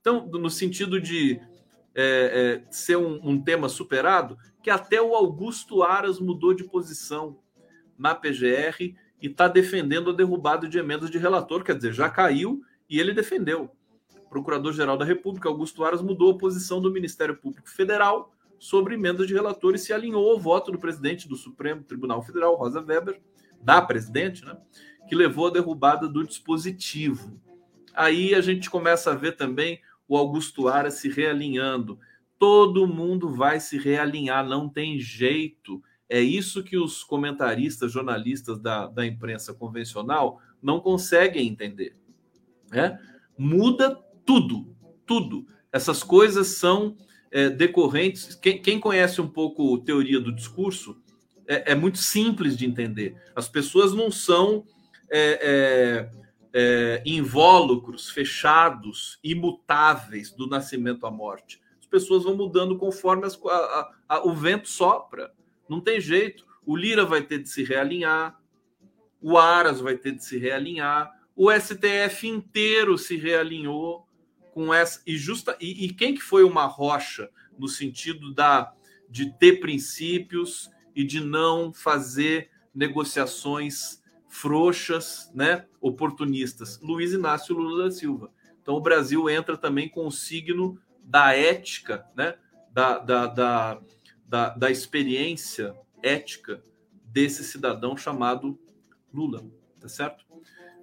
[0.00, 1.40] tão no sentido de
[1.92, 7.40] é, é, ser um, um, tema superado, que até o Augusto Aras mudou de posição
[8.00, 12.62] na PGR e está defendendo a derrubada de emendas de relator, quer dizer, já caiu
[12.88, 13.70] e ele defendeu.
[14.30, 19.34] Procurador-Geral da República, Augusto Aras, mudou a posição do Ministério Público Federal sobre emendas de
[19.34, 23.20] relator e se alinhou ao voto do presidente do Supremo Tribunal Federal, Rosa Weber,
[23.60, 24.56] da presidente, né,
[25.08, 27.38] que levou à derrubada do dispositivo.
[27.94, 31.98] Aí a gente começa a ver também o Augusto Aras se realinhando.
[32.38, 35.82] Todo mundo vai se realinhar, não tem jeito.
[36.10, 41.96] É isso que os comentaristas, jornalistas da, da imprensa convencional não conseguem entender.
[42.68, 42.98] Né?
[43.38, 43.94] Muda
[44.26, 45.46] tudo, tudo.
[45.72, 46.96] Essas coisas são
[47.30, 48.34] é, decorrentes.
[48.34, 51.00] Quem, quem, conhece um pouco teoria do discurso
[51.46, 53.16] é, é, muito simples de entender.
[53.36, 54.64] As pessoas não são
[55.08, 56.08] é,
[56.52, 61.60] é, é invólucros, fechados, imutáveis do nascimento à morte.
[61.78, 65.32] As pessoas vão mudando conforme as, a, a, o vento sopra.
[65.70, 66.44] Não tem jeito.
[66.66, 68.38] O Lira vai ter de se realinhar,
[69.22, 74.06] o Aras vai ter de se realinhar, o STF inteiro se realinhou
[74.52, 78.74] com essa e justa e, e quem que foi uma rocha no sentido da
[79.08, 86.80] de ter princípios e de não fazer negociações frouxas, né, oportunistas.
[86.80, 88.30] Luiz Inácio Lula da Silva.
[88.62, 92.36] Então o Brasil entra também com o signo da ética, né,
[92.72, 93.80] da, da, da,
[94.30, 96.62] da, da experiência ética
[97.04, 98.56] desse cidadão chamado
[99.12, 99.44] Lula,
[99.80, 100.24] tá certo?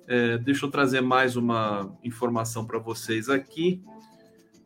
[0.06, 3.82] É, deixa eu trazer mais uma informação para vocês aqui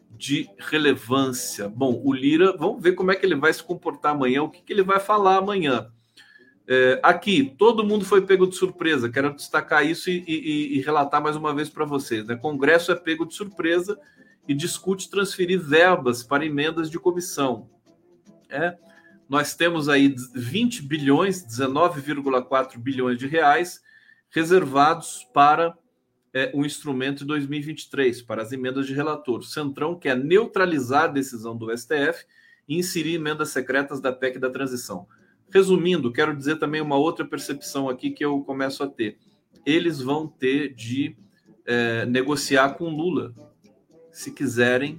[0.09, 1.69] de relevância.
[1.69, 4.63] Bom, o Lira, vamos ver como é que ele vai se comportar amanhã, o que,
[4.63, 5.91] que ele vai falar amanhã.
[6.67, 9.11] É, aqui, todo mundo foi pego de surpresa.
[9.11, 12.25] Quero destacar isso e, e, e relatar mais uma vez para vocês.
[12.25, 12.35] Né?
[12.35, 13.99] Congresso é pego de surpresa
[14.47, 17.69] e discute transferir verbas para emendas de comissão.
[18.51, 18.77] É,
[19.29, 23.81] nós temos aí 20 bilhões, 19,4 bilhões de reais
[24.29, 25.77] reservados para
[26.33, 29.39] é, o instrumento de 2023, para as emendas de relator.
[29.39, 32.25] O Centrão quer neutralizar a decisão do STF
[32.67, 35.07] e inserir emendas secretas da PEC da transição.
[35.49, 39.17] Resumindo, quero dizer também uma outra percepção aqui que eu começo a ter.
[39.65, 41.17] Eles vão ter de
[41.65, 43.33] é, negociar com Lula,
[44.11, 44.97] se quiserem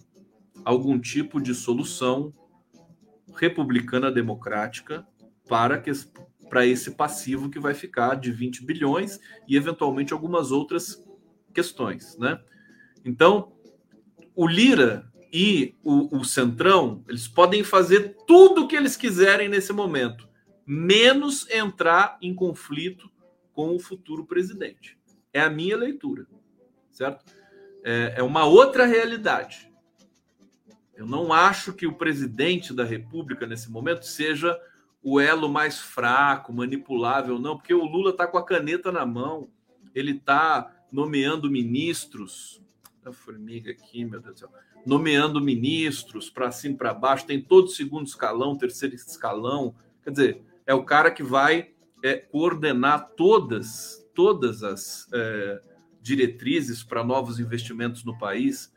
[0.64, 2.32] algum tipo de solução
[3.34, 5.06] republicana democrática
[5.48, 5.90] para, que,
[6.48, 9.18] para esse passivo que vai ficar de 20 bilhões
[9.48, 11.04] e eventualmente algumas outras
[11.52, 12.40] questões, né?
[13.04, 13.52] Então,
[14.34, 19.72] o Lira e o, o Centrão, eles podem fazer tudo o que eles quiserem nesse
[19.72, 20.28] momento,
[20.66, 23.10] menos entrar em conflito
[23.52, 24.98] com o futuro presidente.
[25.32, 26.26] É a minha leitura,
[26.90, 27.24] certo?
[27.84, 29.71] É, é uma outra realidade.
[30.94, 34.58] Eu não acho que o presidente da República, nesse momento, seja
[35.02, 39.48] o elo mais fraco, manipulável, não, porque o Lula está com a caneta na mão,
[39.94, 42.62] ele está nomeando ministros.
[43.04, 44.50] A formiga aqui, meu Deus do céu.
[44.86, 49.74] Nomeando ministros para cima para baixo, tem todo segundo escalão, terceiro escalão.
[50.04, 51.72] Quer dizer, é o cara que vai
[52.02, 55.60] é, coordenar todas, todas as é,
[56.00, 58.71] diretrizes para novos investimentos no país.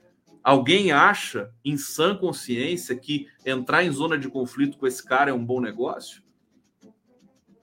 [0.46, 5.34] Alguém acha, em sã consciência, que entrar em zona de conflito com esse cara é
[5.34, 6.22] um bom negócio?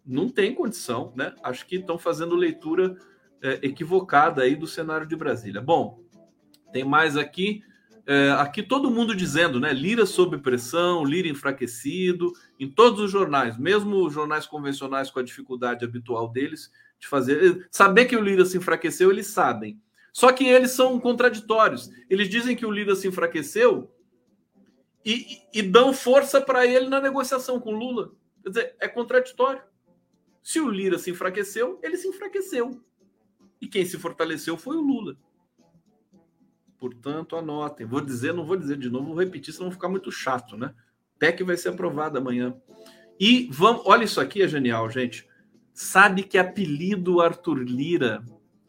[0.05, 1.33] Não tem condição, né?
[1.45, 2.97] Acho que estão fazendo leitura
[3.41, 5.61] é, equivocada aí do cenário de Brasília.
[5.61, 6.01] Bom,
[6.73, 7.63] tem mais aqui.
[8.05, 9.73] É, aqui todo mundo dizendo, né?
[9.73, 15.23] Lira sob pressão, Lira enfraquecido, em todos os jornais, mesmo os jornais convencionais com a
[15.23, 16.69] dificuldade habitual deles
[16.99, 17.65] de fazer.
[17.71, 19.81] Saber que o Lira se enfraqueceu, eles sabem
[20.13, 21.91] só que eles são contraditórios.
[22.09, 23.91] Eles dizem que o Lira se enfraqueceu
[25.05, 28.13] e, e dão força para ele na negociação com Lula.
[28.43, 29.63] Quer dizer, é contraditório.
[30.43, 32.81] Se o Lira se enfraqueceu, ele se enfraqueceu.
[33.61, 35.17] E quem se fortaleceu foi o Lula.
[36.79, 37.87] Portanto, anotem.
[37.87, 40.75] Vou dizer, não vou dizer de novo, vou repetir, senão vai ficar muito chato, né?
[41.19, 42.61] PEC vai ser aprovada amanhã.
[43.21, 45.27] E vamos, olha isso aqui, é genial, gente.
[45.73, 48.25] Sabe que apelido Arthur Lira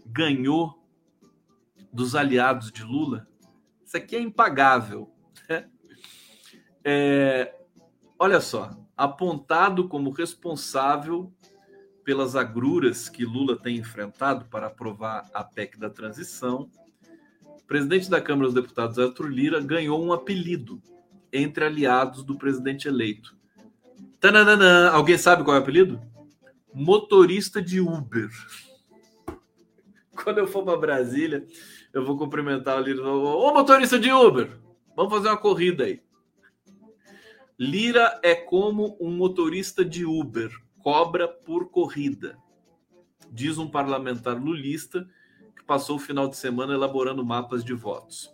[0.05, 0.82] ganhou
[1.93, 3.27] dos aliados de Lula,
[3.85, 5.13] isso aqui é impagável.
[5.47, 5.69] Né?
[6.83, 7.55] É,
[8.17, 11.31] olha só, apontado como responsável
[12.03, 16.69] pelas agruras que Lula tem enfrentado para aprovar a PEC da transição,
[17.45, 20.81] o presidente da Câmara dos Deputados, Arthur Lira, ganhou um apelido
[21.31, 23.35] entre aliados do presidente eleito.
[24.19, 24.89] Tananana.
[24.89, 26.01] Alguém sabe qual é o apelido?
[26.73, 28.29] Motorista de Uber.
[30.23, 31.45] Quando eu for para Brasília,
[31.93, 33.25] eu vou cumprimentar o.
[33.25, 34.59] Ô, motorista de Uber,
[34.95, 36.01] vamos fazer uma corrida aí.
[37.57, 40.49] Lira é como um motorista de Uber,
[40.81, 42.35] cobra por corrida,
[43.31, 45.07] diz um parlamentar lulista
[45.55, 48.33] que passou o final de semana elaborando mapas de votos.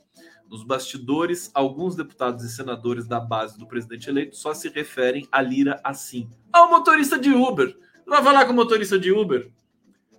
[0.49, 5.41] Nos bastidores, alguns deputados e senadores da base do presidente eleito só se referem a
[5.41, 6.28] Lira assim.
[6.51, 7.78] Ah, o motorista de Uber.
[8.07, 9.51] Vai falar com o motorista de Uber?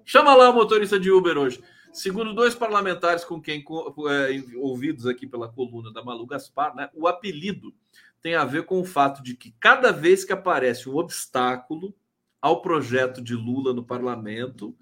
[0.04, 1.60] Chama lá o motorista de Uber hoje.
[1.92, 3.64] Segundo dois parlamentares com quem
[4.08, 7.74] é, ouvidos aqui pela coluna da Malu Gaspar, né, o apelido
[8.22, 11.94] tem a ver com o fato de que cada vez que aparece um obstáculo
[12.40, 14.76] ao projeto de Lula no parlamento,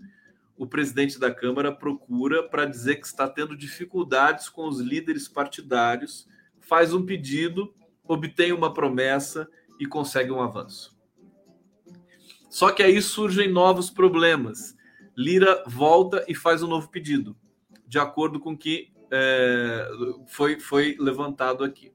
[0.56, 6.28] o presidente da Câmara procura para dizer que está tendo dificuldades com os líderes partidários,
[6.60, 9.48] faz um pedido, obtém uma promessa
[9.80, 10.96] e consegue um avanço.
[12.50, 14.76] Só que aí surgem novos problemas
[15.18, 17.36] Lira volta e faz um novo pedido,
[17.88, 19.90] de acordo com o que é,
[20.28, 21.90] foi, foi levantado aqui.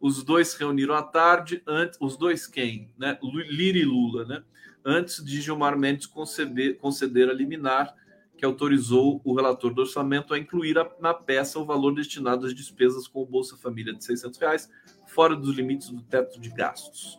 [0.00, 2.94] Os dois reuniram à tarde, antes, os dois quem?
[2.96, 3.18] Né?
[3.48, 4.44] Lira e Lula, né?
[4.84, 7.92] antes de Gilmar Mendes conceder, conceder a liminar
[8.38, 12.54] que autorizou o relator do orçamento a incluir a, na peça o valor destinado às
[12.54, 14.70] despesas com o Bolsa Família de 600 reais,
[15.08, 17.18] fora dos limites do teto de gastos.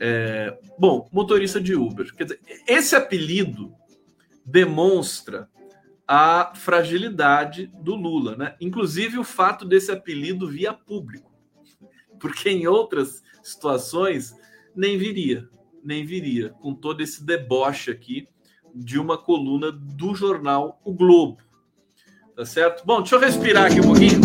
[0.00, 2.12] É, bom, motorista de Uber.
[2.16, 3.72] Quer dizer, esse apelido
[4.46, 5.50] demonstra
[6.06, 8.54] a fragilidade do Lula, né?
[8.60, 11.32] Inclusive o fato desse apelido via público,
[12.20, 14.36] porque em outras situações
[14.74, 15.48] nem viria,
[15.82, 18.28] nem viria, com todo esse deboche aqui
[18.72, 21.38] de uma coluna do jornal O Globo.
[22.36, 22.84] Tá certo?
[22.86, 24.20] Bom, deixa eu respirar aqui um pouquinho.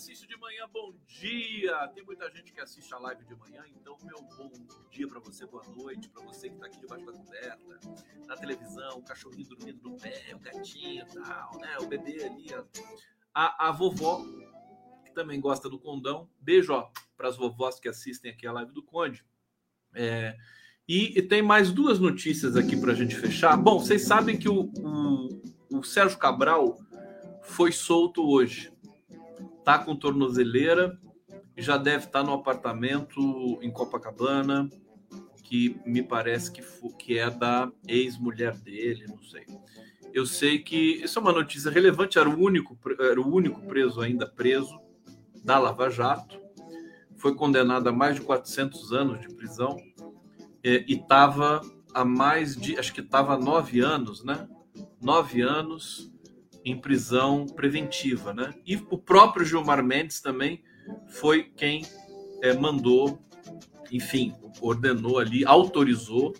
[0.00, 1.86] Assiste de manhã, bom dia.
[1.88, 4.50] Tem muita gente que assiste a live de manhã, então, meu bom
[4.90, 7.80] dia para você, boa noite, para você que está aqui debaixo da coberta,
[8.26, 11.76] na televisão, o cachorrinho dormindo no pé, o gatinho tal, né?
[11.80, 12.46] O bebê ali,
[13.34, 14.24] a, a vovó,
[15.04, 16.30] que também gosta do condão.
[16.40, 16.72] Beijo
[17.14, 19.22] para as vovós que assistem aqui a live do Conde.
[19.92, 20.34] É,
[20.88, 23.54] e, e, tem mais duas notícias aqui para a gente fechar.
[23.54, 26.78] Bom, vocês sabem que o, o, o Sérgio Cabral
[27.42, 28.72] foi solto hoje.
[29.70, 30.98] Tá com tornozeleira
[31.56, 34.68] e já deve estar tá no apartamento em Copacabana,
[35.44, 36.60] que me parece que,
[36.98, 39.46] que é da ex-mulher dele, não sei.
[40.12, 44.00] Eu sei que isso é uma notícia relevante, era o único, era o único preso
[44.00, 44.76] ainda preso
[45.44, 46.36] da Lava Jato.
[47.14, 49.76] Foi condenado a mais de 400 anos de prisão
[50.64, 51.60] é, e estava
[51.94, 54.48] há mais de, acho que estava nove anos, né?
[55.00, 56.09] Nove anos
[56.64, 58.54] em prisão preventiva, né?
[58.66, 60.62] E o próprio Gilmar Mendes também
[61.08, 61.82] foi quem
[62.42, 63.20] é, mandou,
[63.90, 66.34] enfim, ordenou ali, autorizou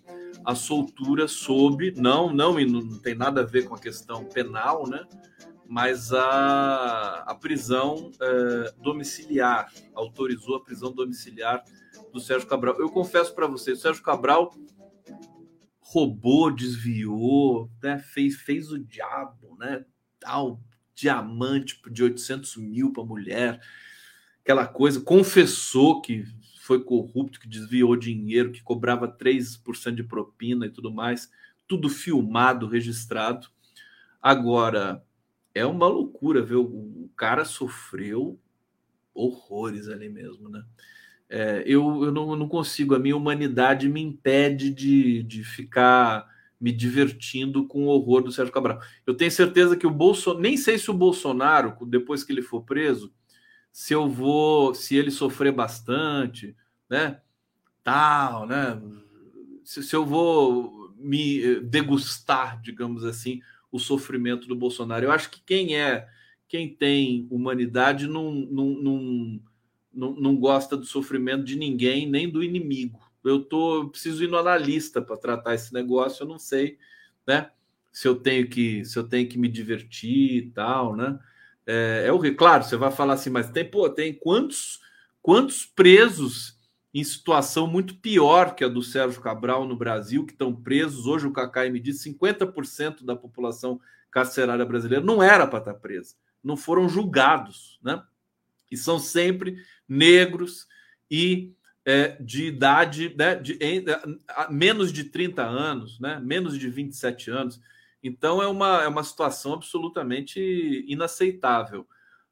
[0.45, 4.89] a soltura sob, não, não, e não tem nada a ver com a questão penal,
[4.89, 5.07] né?
[5.67, 11.63] Mas a, a prisão é, domiciliar, autorizou a prisão domiciliar
[12.13, 12.77] do Sérgio Cabral.
[12.79, 14.53] Eu confesso para vocês, o Sérgio Cabral
[15.81, 17.99] roubou, desviou, né?
[17.99, 19.85] fez, fez o diabo, né?
[20.21, 20.61] Tal
[20.95, 23.61] diamante de 800 mil para mulher,
[24.43, 26.25] aquela coisa, confessou que
[26.61, 31.31] foi corrupto, que desviou dinheiro, que cobrava 3% de propina e tudo mais,
[31.67, 33.49] tudo filmado, registrado.
[34.21, 35.03] Agora,
[35.55, 36.63] é uma loucura, viu?
[36.63, 38.39] O cara sofreu
[39.15, 40.63] horrores ali mesmo, né?
[41.29, 46.29] É, eu eu não, não, consigo, a minha humanidade me impede de, de ficar
[46.61, 48.81] me divertindo com o horror do Sérgio Cabral.
[49.07, 52.63] Eu tenho certeza que o Bolsonaro, nem sei se o Bolsonaro, depois que ele for
[52.63, 53.13] preso,
[53.73, 56.55] se eu vou, se ele sofrer bastante,
[56.89, 57.21] né?
[57.83, 58.81] Tal, né?
[59.65, 63.41] Se, se eu vou me degustar, digamos assim,
[63.73, 65.07] o sofrimento do Bolsonaro.
[65.07, 66.07] Eu acho que quem é,
[66.47, 69.41] quem tem humanidade não, não, não,
[69.93, 73.01] não, não gosta do sofrimento de ninguém, nem do inimigo.
[73.25, 76.79] Eu tô, preciso ir no analista para tratar esse negócio, eu não sei,
[77.27, 77.51] né?
[77.93, 81.19] Se eu tenho que, se eu tenho que me divertir e tal, né?
[81.67, 84.81] É, é o claro, você vai falar assim, mas tem, pô, tem quantos,
[85.23, 86.59] quantos presos
[86.93, 91.07] em situação muito pior que a do Sérgio Cabral no Brasil, que estão presos.
[91.07, 95.79] Hoje o Cacai me disse 50% da população carcerária brasileira não era para estar tá
[95.79, 98.03] presa, não foram julgados, né?
[98.71, 100.67] E são sempre negros
[101.11, 101.53] e
[101.91, 103.85] é, de idade né, de, em,
[104.49, 106.21] menos de 30 anos, né?
[106.23, 107.61] menos de 27 anos.
[108.01, 110.41] Então é uma, é uma situação absolutamente
[110.87, 111.87] inaceitável.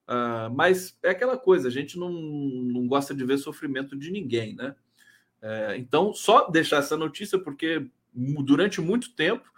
[0.07, 4.55] Uh, mas é aquela coisa, a gente não, não gosta de ver sofrimento de ninguém,
[4.55, 4.75] né?
[5.41, 9.49] É, então, só deixar essa notícia, porque durante muito tempo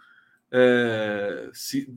[0.51, 1.91] é, se,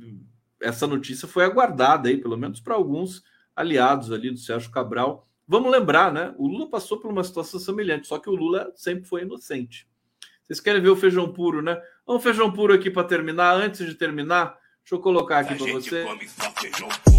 [0.60, 3.22] essa notícia foi aguardada aí, pelo menos para alguns
[3.54, 5.26] aliados ali do Sérgio Cabral.
[5.46, 6.34] Vamos lembrar, né?
[6.38, 9.86] O Lula passou por uma situação semelhante, só que o Lula sempre foi inocente.
[10.46, 11.80] Vocês querem ver o feijão puro, né?
[12.06, 13.54] Vamos feijão puro aqui para terminar.
[13.54, 16.04] Antes de terminar, deixa eu colocar aqui para você.
[16.04, 17.14] Come só feijão puro.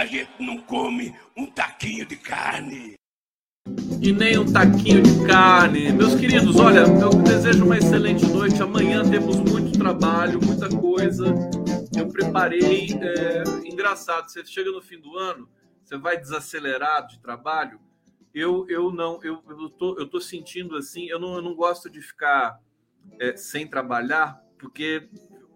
[0.00, 2.99] a gente não come um taquinho de carne.
[4.02, 5.92] E nem um taquinho de carne.
[5.92, 8.62] Meus queridos, olha, eu desejo uma excelente noite.
[8.62, 11.26] Amanhã temos muito trabalho, muita coisa.
[11.96, 12.88] Eu preparei.
[13.00, 15.48] É, engraçado, você chega no fim do ano,
[15.84, 17.80] você vai desacelerado de trabalho.
[18.32, 21.90] Eu, eu não, eu, eu, tô, eu tô sentindo assim, eu não, eu não gosto
[21.90, 22.60] de ficar
[23.18, 25.08] é, sem trabalhar, porque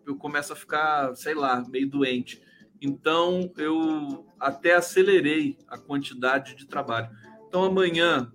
[0.07, 2.43] eu começo a ficar, sei lá, meio doente.
[2.81, 7.09] Então eu até acelerei a quantidade de trabalho.
[7.55, 8.33] Então amanhã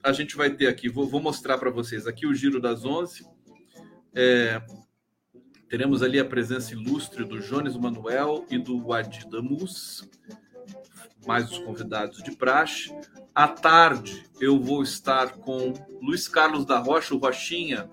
[0.00, 3.26] a gente vai ter aqui, vou, vou mostrar para vocês aqui o Giro das Onze.
[4.14, 4.62] É,
[5.68, 10.08] teremos ali a presença ilustre do Jones Manuel e do Adi Damus,
[11.26, 12.96] mais os convidados de praxe.
[13.34, 17.90] À tarde, eu vou estar com Luiz Carlos da Rocha, o Rochinha,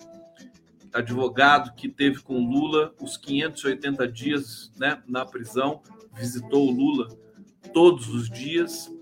[0.93, 5.81] advogado que teve com Lula os 580 dias né, na prisão,
[6.13, 7.07] visitou o Lula
[7.73, 8.93] todos os dias.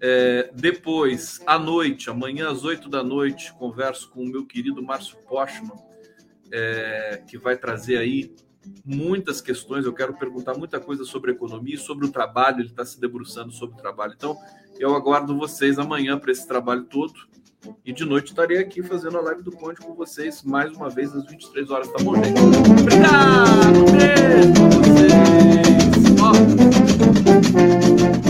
[0.00, 5.18] É, depois, à noite, amanhã às 8 da noite, converso com o meu querido Márcio
[5.28, 5.76] Postman,
[6.50, 8.34] é, que vai trazer aí
[8.84, 9.84] muitas questões.
[9.84, 12.60] Eu quero perguntar muita coisa sobre economia e sobre o trabalho.
[12.60, 14.14] Ele está se debruçando sobre o trabalho.
[14.16, 14.36] Então,
[14.78, 17.28] eu aguardo vocês amanhã para esse trabalho todo.
[17.84, 21.14] E de noite estarei aqui fazendo a live do Conde com vocês mais uma vez
[21.14, 22.40] às 23 horas, tá bom, gente?
[22.80, 23.84] Obrigado!
[23.92, 24.64] Beijo pra
[27.84, 28.29] vocês!